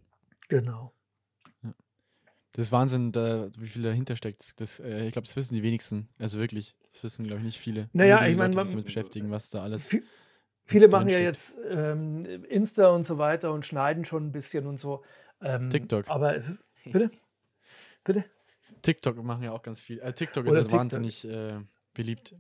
[0.51, 0.93] Genau.
[1.63, 1.73] Ja.
[2.53, 4.61] Das ist Wahnsinn, da, wie viel dahinter steckt.
[4.61, 6.11] Das, äh, ich glaube, das wissen die wenigsten.
[6.19, 7.89] Also wirklich, das wissen, glaube ich, nicht viele.
[7.95, 9.89] Naja, ich meine, man damit beschäftigen, was da alles.
[10.67, 14.79] Viele machen ja jetzt ähm, Insta und so weiter und schneiden schon ein bisschen und
[14.79, 15.03] so.
[15.41, 16.11] Ähm, TikTok.
[16.11, 16.65] Aber es ist.
[16.85, 17.11] Bitte?
[18.05, 18.25] Bitte?
[18.83, 20.03] TikTok machen ja auch ganz viel.
[20.03, 21.59] Also TikTok Oder ist ja wahnsinnig äh,
[21.95, 22.35] beliebt.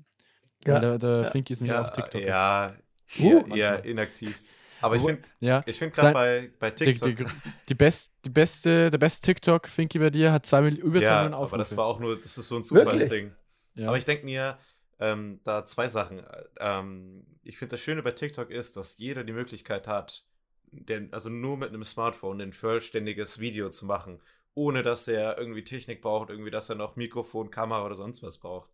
[0.66, 1.30] Ja, der, der ja.
[1.30, 2.20] Finky ist mir ja, auch TikTok.
[2.20, 2.74] Ja,
[3.18, 4.38] uh, eher inaktiv.
[4.80, 7.08] Aber ich finde ja, find gerade bei, bei TikTok.
[7.08, 7.30] Die, die,
[7.68, 11.14] die, best, die beste, der beste TikTok, Finky bei dir, hat zwei, über 2 ja,
[11.16, 11.54] Millionen Aufrufe.
[11.54, 13.32] Aber das war auch nur, das ist so ein Zufallsding.
[13.74, 13.88] Ja.
[13.88, 14.58] Aber ich denke mir,
[15.00, 16.22] ähm, da zwei Sachen.
[16.58, 20.24] Ähm, ich finde das Schöne bei TikTok ist, dass jeder die Möglichkeit hat,
[20.70, 24.20] den, also nur mit einem Smartphone ein vollständiges Video zu machen,
[24.54, 28.38] ohne dass er irgendwie Technik braucht, irgendwie, dass er noch Mikrofon, Kamera oder sonst was
[28.38, 28.70] braucht.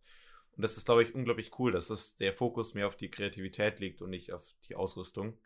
[0.55, 3.79] Und das ist, glaube ich, unglaublich cool, dass es der Fokus mehr auf die Kreativität
[3.79, 5.37] liegt und nicht auf die Ausrüstung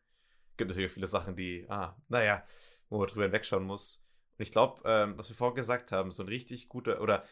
[0.60, 2.46] gibt natürlich viele Sachen, die, ah, naja,
[2.90, 4.06] wo man drüber hinwegschauen muss.
[4.38, 7.24] Und ich glaube, ähm, was wir vorhin gesagt haben, so ein richtig guter, oder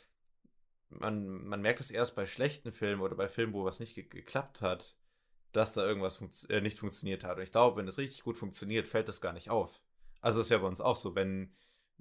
[0.89, 4.03] man, man merkt es erst bei schlechten Filmen oder bei Filmen, wo was nicht ge
[4.03, 4.95] geklappt hat,
[5.51, 7.37] dass da irgendwas funktio äh, nicht funktioniert hat.
[7.37, 9.81] Und ich glaube, wenn es richtig gut funktioniert, fällt das gar nicht auf.
[10.21, 11.53] Also ist ja bei uns auch so, wenn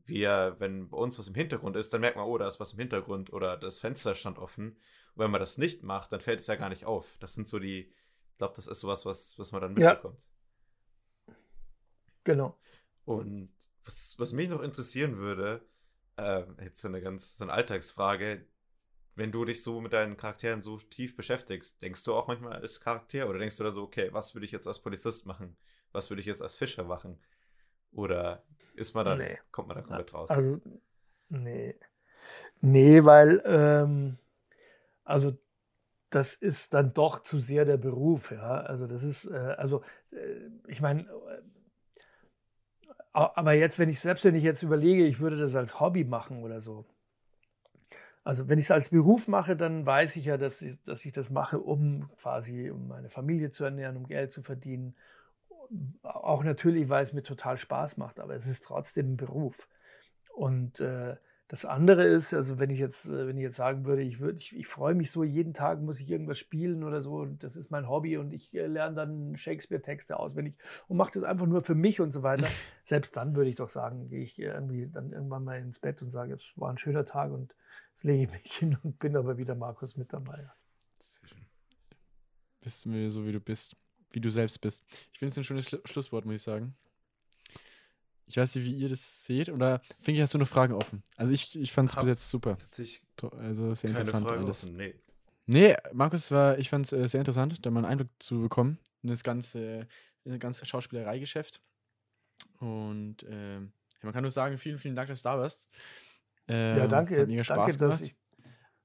[0.05, 2.73] wir, wenn bei uns was im Hintergrund ist, dann merkt man, oh, da ist was
[2.73, 4.71] im Hintergrund oder das Fenster stand offen.
[5.15, 7.17] Und wenn man das nicht macht, dann fällt es ja gar nicht auf.
[7.19, 7.93] Das sind so die,
[8.33, 10.23] ich glaube, das ist sowas, was, was man dann mitbekommt.
[10.23, 10.29] Ja.
[12.27, 12.59] Genau.
[13.05, 13.51] Und
[13.85, 15.65] was, was mich noch interessieren würde,
[16.17, 18.45] äh, jetzt so eine ganz so eine Alltagsfrage,
[19.15, 22.81] wenn du dich so mit deinen Charakteren so tief beschäftigst, denkst du auch manchmal als
[22.81, 25.57] Charakter oder denkst du da so, okay, was würde ich jetzt als Polizist machen?
[25.93, 27.17] Was würde ich jetzt als Fischer machen?
[27.93, 28.43] Oder
[28.75, 29.39] ist man dann, nee.
[29.53, 30.31] kommt man da komplett raus?
[30.31, 30.61] Also,
[31.29, 31.77] nee.
[32.61, 34.19] Nee, weil, ähm,
[35.05, 35.39] also
[36.11, 38.61] das ist dann doch zu sehr der Beruf, ja.
[38.63, 41.09] Also das ist, äh, also äh, ich meine,
[43.17, 46.43] aber jetzt, wenn ich selbst, wenn ich jetzt überlege, ich würde das als Hobby machen
[46.43, 46.85] oder so.
[48.25, 51.13] Also wenn ich es als Beruf mache, dann weiß ich ja, dass ich, dass ich
[51.13, 54.97] das mache, um quasi um meine Familie zu ernähren, um Geld zu verdienen.
[56.03, 59.69] Auch natürlich, weil es mir total Spaß macht, aber es ist trotzdem ein Beruf.
[60.35, 61.17] Und äh,
[61.49, 64.39] das andere ist, also wenn ich jetzt, äh, wenn ich jetzt sagen würde, ich, würde,
[64.39, 67.71] ich, ich freue mich so, jeden Tag muss ich irgendwas spielen oder so, das ist
[67.71, 70.57] mein Hobby und ich äh, lerne dann Shakespeare-Texte auswendig
[70.89, 72.49] und mache das einfach nur für mich und so weiter.
[72.85, 76.11] Selbst dann würde ich doch sagen, gehe ich irgendwie dann irgendwann mal ins Bett und
[76.11, 77.55] sage, es war ein schöner Tag und
[77.91, 80.51] jetzt lege ich mich hin und bin aber wieder Markus mit dabei.
[80.99, 81.47] Sehr schön.
[82.61, 83.77] Bist du mir so, wie du bist,
[84.11, 84.85] wie du selbst bist.
[85.13, 86.75] Ich finde es ein schönes Schlusswort, muss ich sagen.
[88.27, 89.49] Ich weiß nicht, wie ihr das seht.
[89.49, 91.03] Oder finde ich, hast du noch Fragen offen?
[91.17, 92.59] Also ich, ich fand es bis jetzt super.
[93.39, 94.65] Also sehr interessant Frage alles.
[94.65, 94.95] Offen, nee.
[95.47, 98.79] Nee, Markus, war, ich fand es äh, sehr interessant, da mal einen Eindruck zu bekommen
[99.03, 99.87] in das ganze,
[100.25, 101.63] in das ganze Schauspielereigeschäft.
[102.59, 103.61] Und äh,
[104.03, 105.69] man kann nur sagen, vielen, vielen Dank, dass du da warst.
[106.49, 107.21] Ähm, ja, danke.
[107.21, 107.93] Hat mega Spaß danke, gemacht.
[107.93, 108.17] Dass ich,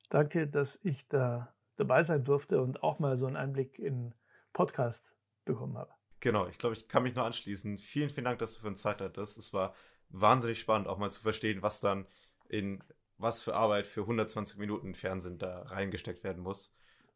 [0.09, 4.13] danke, dass ich da dabei sein durfte und auch mal so einen Einblick in
[4.53, 5.03] Podcast
[5.45, 5.91] bekommen habe.
[6.21, 7.77] Genau, ich glaube, ich kann mich nur anschließen.
[7.77, 9.37] Vielen, vielen Dank, dass du für uns Zeit hattest.
[9.37, 9.75] Es war
[10.09, 12.07] wahnsinnig spannend, auch mal zu verstehen, was dann
[12.47, 12.83] in
[13.17, 16.75] was für Arbeit für 120 Minuten Fernsehen da reingesteckt werden muss.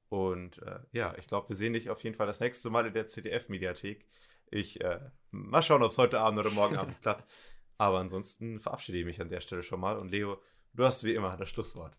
[0.09, 2.93] Und äh, ja, ich glaube, wir sehen dich auf jeden Fall das nächste Mal in
[2.93, 4.05] der CDF-Mediathek.
[4.51, 4.99] Ich äh,
[5.31, 7.29] mal schauen, ob es heute Abend oder morgen Abend klappt.
[7.77, 9.97] Aber ansonsten verabschiede ich mich an der Stelle schon mal.
[9.97, 10.41] Und Leo,
[10.73, 11.95] du hast wie immer das Schlusswort.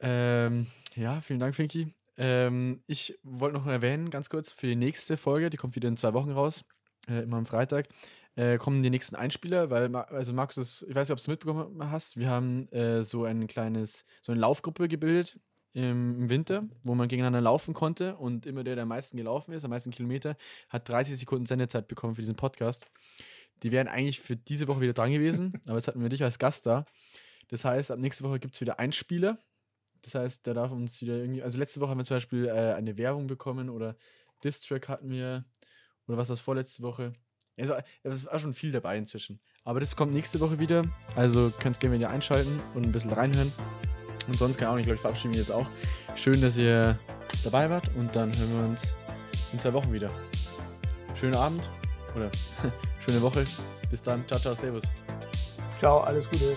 [0.00, 1.94] Ähm, ja, vielen Dank, Finki.
[2.18, 5.96] Ähm, ich wollte noch erwähnen, ganz kurz, für die nächste Folge, die kommt wieder in
[5.96, 6.64] zwei Wochen raus,
[7.08, 7.88] äh, immer am Freitag,
[8.36, 11.90] äh, kommen die nächsten Einspieler, weil, also Markus, ich weiß nicht, ob du es mitbekommen
[11.90, 15.38] hast, wir haben äh, so ein kleines, so eine Laufgruppe gebildet
[15.72, 19.52] im, im, Winter, wo man gegeneinander laufen konnte und immer der, der am meisten gelaufen
[19.52, 20.36] ist, am meisten Kilometer,
[20.70, 22.86] hat 30 Sekunden Sendezeit bekommen für diesen Podcast.
[23.62, 26.38] Die wären eigentlich für diese Woche wieder dran gewesen, aber jetzt hatten wir dich als
[26.38, 26.86] Gast da.
[27.48, 29.38] Das heißt, ab nächste Woche gibt es wieder Einspieler
[30.02, 31.42] das heißt, da darf uns wieder irgendwie.
[31.42, 33.96] Also letzte Woche haben wir zum Beispiel äh, eine Werbung bekommen oder
[34.44, 35.44] Distrack hatten wir.
[36.06, 37.12] Oder was war das vorletzte Woche?
[37.58, 39.40] Also, es war schon viel dabei inzwischen.
[39.64, 40.82] Aber das kommt nächste Woche wieder.
[41.14, 43.50] Also könnt gerne wieder einschalten und ein bisschen reinhören.
[44.28, 45.68] Und sonst kann ich auch nicht, glaube ich, verabschieden wir jetzt auch.
[46.16, 46.98] Schön, dass ihr
[47.44, 48.96] dabei wart und dann hören wir uns
[49.52, 50.10] in zwei Wochen wieder.
[51.14, 51.70] Schönen Abend
[52.14, 52.30] oder
[53.06, 53.46] Schöne Woche.
[53.88, 54.26] Bis dann.
[54.26, 54.84] Ciao, ciao, servus.
[55.78, 56.56] Ciao, alles Gute.